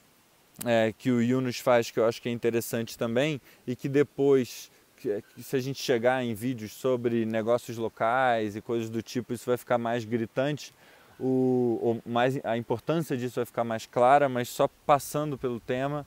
é, 0.65 0.93
que 0.97 1.11
o 1.11 1.23
Yunus 1.23 1.59
faz, 1.59 1.91
que 1.91 1.99
eu 1.99 2.07
acho 2.07 2.21
que 2.21 2.29
é 2.29 2.33
interessante 2.33 2.99
também, 2.99 3.41
e 3.67 3.75
que 3.75 3.89
depois, 3.89 4.71
que, 4.97 5.23
se 5.43 5.57
a 5.57 5.61
gente 5.61 5.81
chegar 5.81 6.23
em 6.23 6.35
vídeos 6.35 6.73
sobre 6.73 7.25
negócios 7.25 7.77
locais 7.77 8.57
e 8.57 8.61
coisas 8.61 8.91
do 8.91 9.03
tipo, 9.03 9.33
isso 9.33 9.47
vai 9.47 9.57
ficar 9.57 9.79
mais 9.79 10.05
gritante, 10.05 10.75
o, 11.19 12.01
o 12.05 12.11
mais, 12.11 12.39
a 12.45 12.57
importância 12.57 13.17
disso 13.17 13.37
vai 13.37 13.47
ficar 13.47 13.65
mais 13.65 13.87
clara, 13.87 14.29
mas 14.29 14.49
só 14.49 14.69
passando 14.87 15.37
pelo 15.37 15.59
tema, 15.59 16.07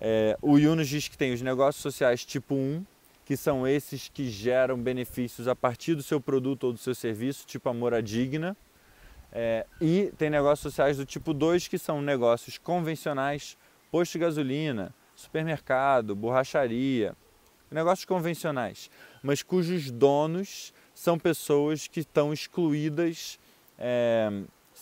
é, 0.00 0.36
o 0.40 0.58
Yunus 0.58 0.88
diz 0.88 1.08
que 1.08 1.18
tem 1.18 1.32
os 1.32 1.42
negócios 1.42 1.82
sociais 1.82 2.24
tipo 2.24 2.54
1, 2.54 2.84
que 3.28 3.36
são 3.36 3.68
esses 3.68 4.08
que 4.08 4.30
geram 4.30 4.78
benefícios 4.78 5.48
a 5.48 5.54
partir 5.54 5.94
do 5.94 6.02
seu 6.02 6.18
produto 6.18 6.64
ou 6.64 6.72
do 6.72 6.78
seu 6.78 6.94
serviço, 6.94 7.46
tipo 7.46 7.68
a 7.68 7.74
moradigna. 7.74 8.56
É, 9.30 9.66
e 9.82 10.10
tem 10.16 10.30
negócios 10.30 10.60
sociais 10.60 10.96
do 10.96 11.04
tipo 11.04 11.34
2, 11.34 11.68
que 11.68 11.76
são 11.76 12.00
negócios 12.00 12.56
convencionais, 12.56 13.58
posto 13.90 14.12
de 14.12 14.20
gasolina, 14.20 14.94
supermercado, 15.14 16.16
borracharia, 16.16 17.14
negócios 17.70 18.06
convencionais, 18.06 18.90
mas 19.22 19.42
cujos 19.42 19.90
donos 19.90 20.72
são 20.94 21.18
pessoas 21.18 21.86
que 21.86 22.00
estão 22.00 22.32
excluídas, 22.32 23.38
é, 23.78 24.30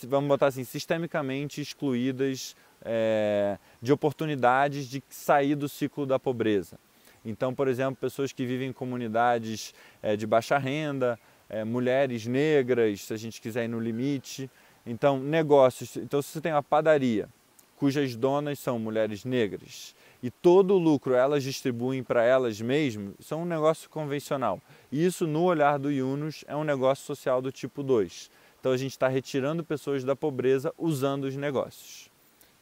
vamos 0.05 0.29
botar 0.29 0.47
assim, 0.47 0.63
sistemicamente 0.63 1.61
excluídas 1.61 2.55
é, 2.81 3.59
de 3.83 3.93
oportunidades 3.93 4.87
de 4.87 5.03
sair 5.11 5.57
do 5.57 5.69
ciclo 5.69 6.07
da 6.07 6.17
pobreza. 6.17 6.79
Então, 7.27 7.53
por 7.53 7.67
exemplo, 7.67 7.97
pessoas 7.97 8.33
que 8.33 8.47
vivem 8.47 8.69
em 8.69 8.73
comunidades 8.73 9.75
é, 10.01 10.17
de 10.17 10.27
baixa 10.27 10.57
renda, 10.57 11.19
é, 11.49 11.65
mulheres 11.65 12.25
negras, 12.25 13.03
se 13.03 13.13
a 13.13 13.17
gente 13.17 13.41
quiser 13.41 13.65
ir 13.65 13.69
no 13.69 13.81
limite, 13.81 14.49
Então, 14.87 15.19
negócios. 15.19 15.97
Então, 15.97 16.23
se 16.23 16.29
você 16.29 16.41
tem 16.41 16.53
uma 16.53 16.63
padaria 16.63 17.29
cujas 17.77 18.15
donas 18.15 18.59
são 18.59 18.79
mulheres 18.79 19.25
negras 19.25 19.95
e 20.23 20.31
todo 20.31 20.75
o 20.75 20.79
lucro 20.79 21.13
elas 21.13 21.43
distribuem 21.43 22.03
para 22.03 22.25
elas 22.25 22.61
mesmas, 22.61 23.13
isso 23.19 23.35
é 23.35 23.37
um 23.37 23.45
negócio 23.45 23.91
convencional. 23.91 24.63
E 24.91 25.05
isso, 25.05 25.27
no 25.27 25.43
olhar 25.43 25.79
do 25.79 25.91
Yunus, 25.91 26.45
é 26.47 26.55
um 26.55 26.65
negócio 26.65 27.05
social 27.05 27.43
do 27.43 27.51
tipo 27.51 27.83
2. 27.83 28.31
Então, 28.61 28.71
a 28.71 28.77
gente 28.77 28.93
está 28.93 29.09
retirando 29.09 29.65
pessoas 29.65 30.05
da 30.05 30.15
pobreza 30.15 30.73
usando 30.79 31.25
os 31.25 31.37
negócios. 31.37 32.11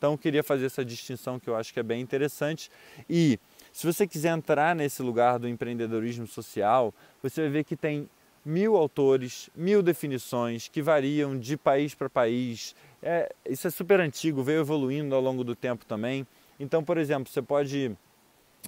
Então, 0.05 0.19
queria 0.19 0.43
fazer 0.43 0.67
essa 0.67 0.85
distinção 0.85 1.41
que 1.41 1.49
eu 1.49 1.57
acho 1.57 1.73
que 1.73 1.81
é 1.81 1.83
bem 1.83 2.03
interessante. 2.03 2.71
E 3.09 3.41
se 3.73 3.87
você 3.87 4.07
quiser 4.07 4.37
entrar 4.37 4.77
nesse 4.77 5.01
lugar 5.01 5.39
do 5.39 5.49
empreendedorismo 5.49 6.27
social, 6.27 6.93
você 7.23 7.41
vai 7.41 7.51
ver 7.51 7.65
que 7.65 7.75
tem 7.75 8.07
mil 8.45 8.77
autores, 8.77 9.49
mil 9.57 9.83
definições 9.83 10.69
que 10.69 10.83
variam 10.83 11.39
de 11.39 11.57
país 11.57 11.95
para 11.95 12.11
país. 12.11 12.77
É, 13.03 13.35
isso 13.49 13.67
é 13.67 13.71
super 13.71 13.99
antigo, 13.99 14.43
veio 14.43 14.61
evoluindo 14.61 15.15
ao 15.15 15.23
longo 15.23 15.43
do 15.43 15.57
tempo 15.57 15.87
também. 15.87 16.27
Então, 16.61 16.85
por 16.85 16.99
exemplo, 16.99 17.33
você 17.33 17.41
pode 17.41 17.91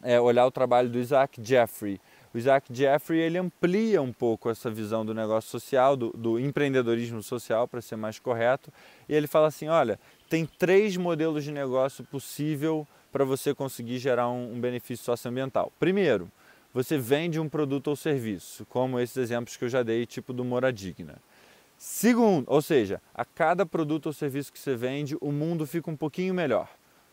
é, 0.02 0.18
olhar 0.18 0.46
o 0.46 0.50
trabalho 0.50 0.88
do 0.88 0.98
Isaac 0.98 1.38
Jeffrey. 1.44 2.00
O 2.36 2.38
Isaac 2.38 2.68
Jeffrey 2.70 3.18
ele 3.18 3.38
amplia 3.38 4.02
um 4.02 4.12
pouco 4.12 4.50
essa 4.50 4.70
visão 4.70 5.06
do 5.06 5.14
negócio 5.14 5.48
social, 5.48 5.96
do, 5.96 6.10
do 6.10 6.38
empreendedorismo 6.38 7.22
social, 7.22 7.66
para 7.66 7.80
ser 7.80 7.96
mais 7.96 8.18
correto. 8.18 8.70
E 9.08 9.14
ele 9.14 9.26
fala 9.26 9.46
assim: 9.46 9.68
olha, 9.68 9.98
tem 10.28 10.44
três 10.44 10.98
modelos 10.98 11.44
de 11.44 11.50
negócio 11.50 12.04
possível 12.04 12.86
para 13.10 13.24
você 13.24 13.54
conseguir 13.54 13.98
gerar 13.98 14.28
um, 14.28 14.52
um 14.52 14.60
benefício 14.60 15.02
socioambiental. 15.02 15.72
Primeiro, 15.80 16.30
você 16.74 16.98
vende 16.98 17.40
um 17.40 17.48
produto 17.48 17.88
ou 17.88 17.96
serviço, 17.96 18.66
como 18.66 19.00
esses 19.00 19.16
exemplos 19.16 19.56
que 19.56 19.64
eu 19.64 19.70
já 19.70 19.82
dei, 19.82 20.04
tipo 20.04 20.34
do 20.34 20.44
Moradigna. 20.44 21.16
Segundo, 21.78 22.44
ou 22.48 22.60
seja, 22.60 23.00
a 23.14 23.24
cada 23.24 23.64
produto 23.64 24.08
ou 24.08 24.12
serviço 24.12 24.52
que 24.52 24.58
você 24.58 24.76
vende, 24.76 25.16
o 25.22 25.32
mundo 25.32 25.66
fica 25.66 25.90
um 25.90 25.96
pouquinho 25.96 26.34
melhor. 26.34 26.68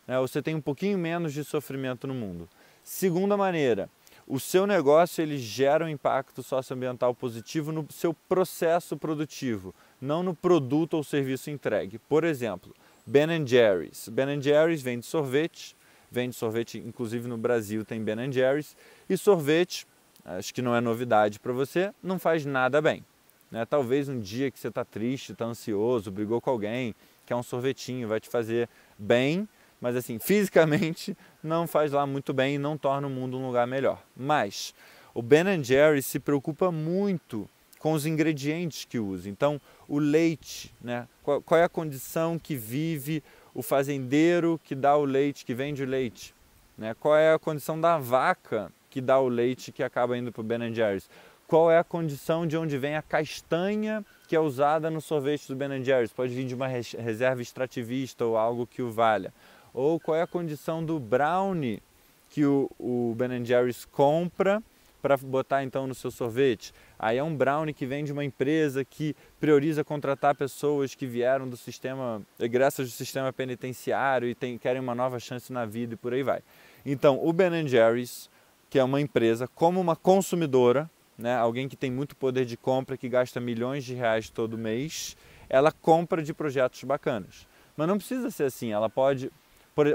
Né? 0.06 0.20
Você 0.20 0.42
tem 0.42 0.54
um 0.54 0.60
pouquinho 0.60 0.98
menos 0.98 1.32
de 1.32 1.42
sofrimento 1.44 2.06
no 2.06 2.12
mundo. 2.12 2.46
Segunda 2.82 3.34
maneira, 3.34 3.88
o 4.26 4.40
seu 4.40 4.66
negócio 4.66 5.22
ele 5.22 5.38
gera 5.38 5.84
um 5.84 5.88
impacto 5.88 6.42
socioambiental 6.42 7.14
positivo 7.14 7.72
no 7.72 7.86
seu 7.90 8.14
processo 8.14 8.96
produtivo, 8.96 9.74
não 10.00 10.22
no 10.22 10.34
produto 10.34 10.94
ou 10.94 11.04
serviço 11.04 11.50
entregue. 11.50 11.98
Por 11.98 12.24
exemplo, 12.24 12.74
Ben 13.06 13.46
Jerry's. 13.46 14.08
Ben 14.08 14.40
Jerry's 14.40 14.80
vende 14.80 15.04
sorvete, 15.04 15.76
vende 16.10 16.34
sorvete, 16.34 16.78
inclusive 16.78 17.28
no 17.28 17.36
Brasil 17.36 17.84
tem 17.84 18.02
Ben 18.02 18.32
Jerry's, 18.32 18.76
e 19.08 19.16
sorvete, 19.16 19.86
acho 20.24 20.54
que 20.54 20.62
não 20.62 20.74
é 20.74 20.80
novidade 20.80 21.38
para 21.38 21.52
você, 21.52 21.92
não 22.02 22.18
faz 22.18 22.46
nada 22.46 22.80
bem. 22.80 23.04
Né? 23.50 23.64
Talvez 23.66 24.08
um 24.08 24.18
dia 24.18 24.50
que 24.50 24.58
você 24.58 24.68
está 24.68 24.84
triste, 24.84 25.32
está 25.32 25.44
ansioso, 25.44 26.10
brigou 26.10 26.40
com 26.40 26.50
alguém, 26.50 26.94
quer 27.26 27.36
um 27.36 27.42
sorvetinho, 27.42 28.08
vai 28.08 28.20
te 28.20 28.28
fazer 28.28 28.68
bem, 28.98 29.48
mas 29.84 29.96
assim, 29.96 30.18
fisicamente 30.18 31.14
não 31.42 31.66
faz 31.66 31.92
lá 31.92 32.06
muito 32.06 32.32
bem 32.32 32.54
e 32.54 32.58
não 32.58 32.78
torna 32.78 33.06
o 33.06 33.10
mundo 33.10 33.36
um 33.36 33.46
lugar 33.46 33.66
melhor. 33.66 34.02
Mas 34.16 34.74
o 35.12 35.20
Ben 35.20 35.62
Jerry's 35.62 36.06
se 36.06 36.18
preocupa 36.18 36.72
muito 36.72 37.46
com 37.78 37.92
os 37.92 38.06
ingredientes 38.06 38.86
que 38.86 38.98
usa. 38.98 39.28
Então, 39.28 39.60
o 39.86 39.98
leite, 39.98 40.74
né? 40.80 41.06
qual, 41.22 41.42
qual 41.42 41.60
é 41.60 41.64
a 41.64 41.68
condição 41.68 42.38
que 42.38 42.56
vive 42.56 43.22
o 43.52 43.62
fazendeiro 43.62 44.58
que 44.64 44.74
dá 44.74 44.96
o 44.96 45.04
leite, 45.04 45.44
que 45.44 45.52
vende 45.52 45.82
o 45.82 45.86
leite? 45.86 46.34
Né? 46.78 46.96
Qual 46.98 47.14
é 47.14 47.34
a 47.34 47.38
condição 47.38 47.78
da 47.78 47.98
vaca 47.98 48.72
que 48.88 49.02
dá 49.02 49.20
o 49.20 49.28
leite 49.28 49.70
que 49.70 49.82
acaba 49.82 50.16
indo 50.16 50.32
para 50.32 50.40
o 50.40 50.44
Ben 50.44 50.74
Jerry's? 50.74 51.10
Qual 51.46 51.70
é 51.70 51.78
a 51.78 51.84
condição 51.84 52.46
de 52.46 52.56
onde 52.56 52.78
vem 52.78 52.96
a 52.96 53.02
castanha 53.02 54.02
que 54.26 54.34
é 54.34 54.40
usada 54.40 54.90
no 54.90 55.02
sorvete 55.02 55.46
do 55.46 55.54
Ben 55.54 55.84
Jerry's? 55.84 56.10
Pode 56.10 56.34
vir 56.34 56.46
de 56.46 56.54
uma 56.54 56.68
reserva 56.68 57.42
extrativista 57.42 58.24
ou 58.24 58.38
algo 58.38 58.66
que 58.66 58.80
o 58.80 58.90
valha. 58.90 59.30
Ou 59.74 60.00
qual 60.00 60.16
é 60.16 60.22
a 60.22 60.26
condição 60.26 60.82
do 60.82 60.98
brownie 60.98 61.82
que 62.30 62.46
o, 62.46 62.70
o 62.78 63.14
Ben 63.18 63.44
Jerry's 63.44 63.84
compra 63.84 64.62
para 65.04 65.18
botar 65.18 65.62
então 65.62 65.86
no 65.86 65.94
seu 65.94 66.10
sorvete. 66.10 66.72
Aí 66.98 67.18
é 67.18 67.22
um 67.22 67.36
brownie 67.36 67.74
que 67.74 67.84
vem 67.84 68.04
de 68.04 68.10
uma 68.10 68.24
empresa 68.24 68.82
que 68.86 69.14
prioriza 69.38 69.84
contratar 69.84 70.34
pessoas 70.34 70.94
que 70.94 71.04
vieram 71.04 71.46
do 71.46 71.58
sistema, 71.58 72.22
egressas 72.40 72.88
do 72.88 72.92
sistema 72.92 73.30
penitenciário 73.30 74.26
e 74.26 74.34
tem, 74.34 74.56
querem 74.56 74.80
uma 74.80 74.94
nova 74.94 75.20
chance 75.20 75.52
na 75.52 75.66
vida 75.66 75.92
e 75.92 75.96
por 75.98 76.14
aí 76.14 76.22
vai. 76.22 76.40
Então, 76.86 77.20
o 77.22 77.34
Ben 77.34 77.68
Jerry's, 77.68 78.30
que 78.70 78.78
é 78.78 78.84
uma 78.84 78.98
empresa, 78.98 79.46
como 79.46 79.78
uma 79.78 79.94
consumidora, 79.94 80.90
né, 81.18 81.36
alguém 81.36 81.68
que 81.68 81.76
tem 81.76 81.90
muito 81.90 82.16
poder 82.16 82.46
de 82.46 82.56
compra, 82.56 82.96
que 82.96 83.08
gasta 83.08 83.38
milhões 83.38 83.84
de 83.84 83.92
reais 83.92 84.30
todo 84.30 84.56
mês, 84.56 85.18
ela 85.50 85.70
compra 85.70 86.22
de 86.22 86.32
projetos 86.32 86.82
bacanas. 86.82 87.46
Mas 87.76 87.86
não 87.86 87.98
precisa 87.98 88.30
ser 88.30 88.44
assim, 88.44 88.72
ela 88.72 88.88
pode, 88.88 89.30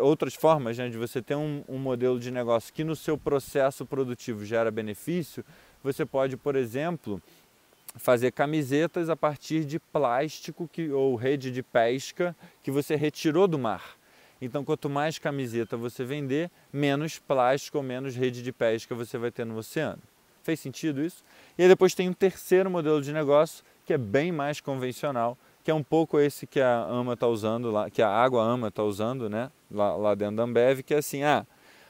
outras 0.01 0.35
formas 0.35 0.77
né, 0.77 0.89
de 0.89 0.97
você 0.97 1.21
ter 1.21 1.35
um, 1.35 1.63
um, 1.67 1.77
modelo 1.77 2.19
de 2.19 2.31
negócio 2.31 2.73
que 2.73 2.83
no 2.83 2.95
seu 2.95 3.17
processo 3.17 3.85
produtivo 3.85 4.43
gera 4.45 4.69
benefício, 4.69 5.43
você 5.83 6.05
pode, 6.05 6.35
por 6.35 6.55
exemplo, 6.55 7.21
fazer 7.95 8.31
camisetas 8.31 9.09
a 9.09 9.15
partir 9.15 9.63
de 9.63 9.79
plástico 9.79 10.69
que, 10.71 10.89
ou 10.89 11.15
rede 11.15 11.49
de 11.51 11.63
pesca 11.63 12.35
que 12.61 12.71
você 12.71 12.95
retirou 12.95 13.47
do 13.47 13.57
mar. 13.57 13.97
Então, 14.41 14.63
quanto 14.63 14.89
mais 14.89 15.19
camiseta 15.19 15.75
você 15.75 16.03
vender, 16.03 16.49
menos 16.71 17.19
plástico 17.19 17.77
ou 17.77 17.83
menos 17.83 18.15
rede 18.15 18.41
de 18.41 18.51
pesca 18.51 18.95
você 18.95 19.17
vai 19.17 19.31
ter 19.31 19.45
no 19.45 19.57
oceano. 19.57 20.01
Fez 20.43 20.59
sentido 20.59 21.03
isso? 21.03 21.23
E 21.57 21.63
aí 21.63 21.67
depois 21.67 21.93
tem 21.93 22.09
um 22.09 22.13
terceiro 22.13 22.69
modelo 22.69 23.01
de 23.01 23.11
negócio 23.11 23.63
que 23.85 23.93
é 23.93 23.97
bem 23.97 24.31
mais 24.31 24.61
convencional, 24.61 25.37
que 25.69 25.71
é 25.71 25.75
um 25.75 25.84
pouco 25.84 26.19
esse 26.19 26.47
que 26.47 26.60
a 26.60 26.84
AMA 26.86 27.13
está 27.13 27.27
usando 27.27 27.69
lá, 27.69 27.91
que 27.91 28.01
a 28.01 28.10
Água 28.10 28.41
AMA 28.41 28.69
está 28.69 28.82
usando, 28.82 29.29
né, 29.29 29.51
lá, 29.69 29.95
lá 29.95 30.15
dentro 30.15 30.38
da 30.38 30.41
Ambev, 30.41 30.82
que 30.82 30.95
é 30.95 30.97
assim, 30.97 31.21
ah, 31.21 31.45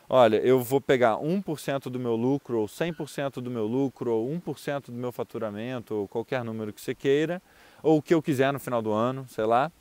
olha, 0.09 0.35
eu 0.35 0.59
vou 0.59 0.81
pegar 0.81 1.15
1% 1.15 1.83
do 1.83 1.97
meu 1.97 2.13
lucro, 2.13 2.59
ou 2.59 2.67
100% 2.67 3.35
do 3.35 3.49
meu 3.49 3.65
lucro, 3.65 4.11
ou 4.11 4.29
1% 4.29 4.87
do 4.87 4.91
meu 4.91 5.13
faturamento, 5.13 5.95
ou 5.95 6.09
qualquer 6.09 6.43
número 6.43 6.73
que 6.73 6.81
você 6.81 6.93
queira, 6.93 7.41
ou 7.81 7.99
o 7.99 8.01
que 8.01 8.13
eu 8.13 8.21
quiser 8.21 8.51
no 8.51 8.59
final 8.59 8.81
do 8.81 8.91
ano, 8.91 9.25
sei 9.29 9.45
lá, 9.45 9.71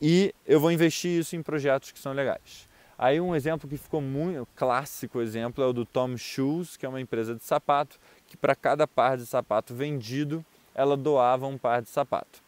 e 0.00 0.34
eu 0.46 0.58
vou 0.58 0.72
investir 0.72 1.20
isso 1.20 1.36
em 1.36 1.42
projetos 1.42 1.92
que 1.92 1.98
são 1.98 2.14
legais. 2.14 2.66
Aí 2.96 3.20
um 3.20 3.36
exemplo 3.36 3.68
que 3.68 3.76
ficou 3.76 4.00
muito 4.00 4.48
clássico 4.56 5.20
exemplo 5.20 5.62
é 5.62 5.66
o 5.66 5.72
do 5.74 5.84
Tom 5.84 6.16
Shoes, 6.16 6.78
que 6.78 6.86
é 6.86 6.88
uma 6.88 6.98
empresa 6.98 7.34
de 7.34 7.44
sapato, 7.44 7.98
que 8.26 8.38
para 8.38 8.54
cada 8.54 8.88
par 8.88 9.18
de 9.18 9.26
sapato 9.26 9.74
vendido, 9.74 10.42
ela 10.74 10.96
doava 10.96 11.46
um 11.46 11.58
par 11.58 11.82
de 11.82 11.90
sapato. 11.90 12.42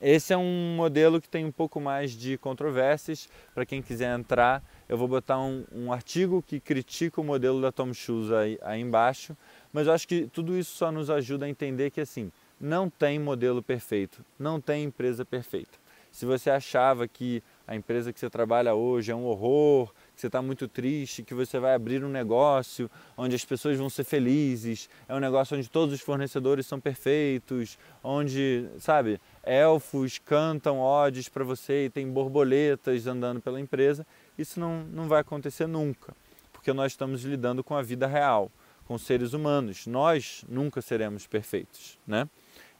Esse 0.00 0.32
é 0.32 0.36
um 0.36 0.74
modelo 0.76 1.20
que 1.20 1.28
tem 1.28 1.44
um 1.44 1.52
pouco 1.52 1.80
mais 1.80 2.12
de 2.12 2.38
controvérsias. 2.38 3.28
Para 3.54 3.66
quem 3.66 3.82
quiser 3.82 4.18
entrar, 4.18 4.62
eu 4.88 4.96
vou 4.96 5.06
botar 5.06 5.38
um, 5.38 5.64
um, 5.72 5.92
artigo 5.92 6.42
que 6.42 6.58
critica 6.58 7.20
o 7.20 7.24
modelo 7.24 7.60
da 7.60 7.70
Tom 7.70 7.92
Shoes 7.92 8.32
aí, 8.32 8.58
aí 8.62 8.80
embaixo. 8.80 9.36
Mas 9.72 9.86
eu 9.86 9.92
acho 9.92 10.08
que 10.08 10.26
tudo 10.26 10.58
isso 10.58 10.74
só 10.74 10.90
nos 10.90 11.10
ajuda 11.10 11.46
a 11.46 11.48
entender 11.48 11.90
que 11.90 12.00
assim, 12.00 12.32
não 12.60 12.88
tem 12.90 13.18
modelo 13.18 13.62
perfeito, 13.62 14.24
não 14.38 14.60
tem 14.60 14.84
empresa 14.84 15.24
perfeita. 15.24 15.78
Se 16.12 16.26
você 16.26 16.50
achava 16.50 17.06
que 17.06 17.42
a 17.66 17.76
empresa 17.76 18.12
que 18.12 18.18
você 18.18 18.28
trabalha 18.28 18.74
hoje 18.74 19.12
é 19.12 19.14
um 19.14 19.24
horror, 19.26 19.92
que 20.14 20.20
você 20.20 20.26
está 20.26 20.42
muito 20.42 20.66
triste, 20.66 21.22
que 21.22 21.32
você 21.32 21.58
vai 21.60 21.72
abrir 21.72 22.04
um 22.04 22.08
negócio 22.08 22.90
onde 23.16 23.36
as 23.36 23.44
pessoas 23.44 23.78
vão 23.78 23.88
ser 23.88 24.02
felizes, 24.02 24.90
é 25.08 25.14
um 25.14 25.20
negócio 25.20 25.56
onde 25.56 25.70
todos 25.70 25.94
os 25.94 26.00
fornecedores 26.00 26.66
são 26.66 26.80
perfeitos, 26.80 27.78
onde, 28.02 28.68
sabe, 28.78 29.20
elfos 29.42 30.18
cantam 30.18 30.80
odes 30.80 31.28
para 31.28 31.44
você 31.44 31.86
e 31.86 31.90
tem 31.90 32.06
borboletas 32.08 33.06
andando 33.06 33.40
pela 33.40 33.60
empresa, 33.60 34.06
isso 34.38 34.60
não, 34.60 34.84
não 34.84 35.08
vai 35.08 35.20
acontecer 35.20 35.66
nunca, 35.66 36.14
porque 36.52 36.72
nós 36.72 36.92
estamos 36.92 37.22
lidando 37.24 37.64
com 37.64 37.74
a 37.74 37.82
vida 37.82 38.06
real, 38.06 38.50
com 38.86 38.98
seres 38.98 39.32
humanos. 39.32 39.86
Nós 39.86 40.44
nunca 40.48 40.82
seremos 40.82 41.26
perfeitos, 41.26 41.98
né? 42.06 42.28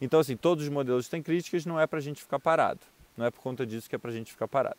Então, 0.00 0.18
assim, 0.18 0.36
todos 0.36 0.64
os 0.64 0.70
modelos 0.70 1.08
têm 1.08 1.22
críticas, 1.22 1.66
não 1.66 1.78
é 1.78 1.86
para 1.86 1.98
a 1.98 2.02
gente 2.02 2.22
ficar 2.22 2.38
parado. 2.38 2.80
Não 3.16 3.26
é 3.26 3.30
por 3.30 3.40
conta 3.40 3.66
disso 3.66 3.88
que 3.88 3.94
é 3.94 3.98
para 3.98 4.10
a 4.10 4.14
gente 4.14 4.32
ficar 4.32 4.48
parado. 4.48 4.78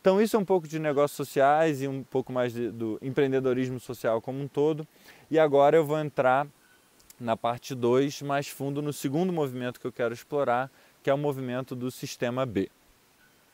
Então, 0.00 0.20
isso 0.20 0.36
é 0.36 0.38
um 0.38 0.44
pouco 0.44 0.68
de 0.68 0.78
negócios 0.78 1.16
sociais 1.16 1.82
e 1.82 1.88
um 1.88 2.04
pouco 2.04 2.32
mais 2.32 2.52
de, 2.52 2.70
do 2.70 2.98
empreendedorismo 3.02 3.80
social 3.80 4.20
como 4.20 4.40
um 4.40 4.46
todo. 4.46 4.86
E 5.30 5.38
agora 5.38 5.76
eu 5.76 5.84
vou 5.84 5.98
entrar 5.98 6.46
na 7.18 7.36
parte 7.36 7.74
2, 7.74 8.22
mais 8.22 8.48
fundo, 8.48 8.80
no 8.80 8.92
segundo 8.92 9.32
movimento 9.32 9.80
que 9.80 9.86
eu 9.86 9.92
quero 9.92 10.14
explorar, 10.14 10.70
que 11.02 11.10
é 11.10 11.14
o 11.14 11.18
movimento 11.18 11.74
do 11.74 11.90
sistema 11.90 12.44
B. 12.44 12.70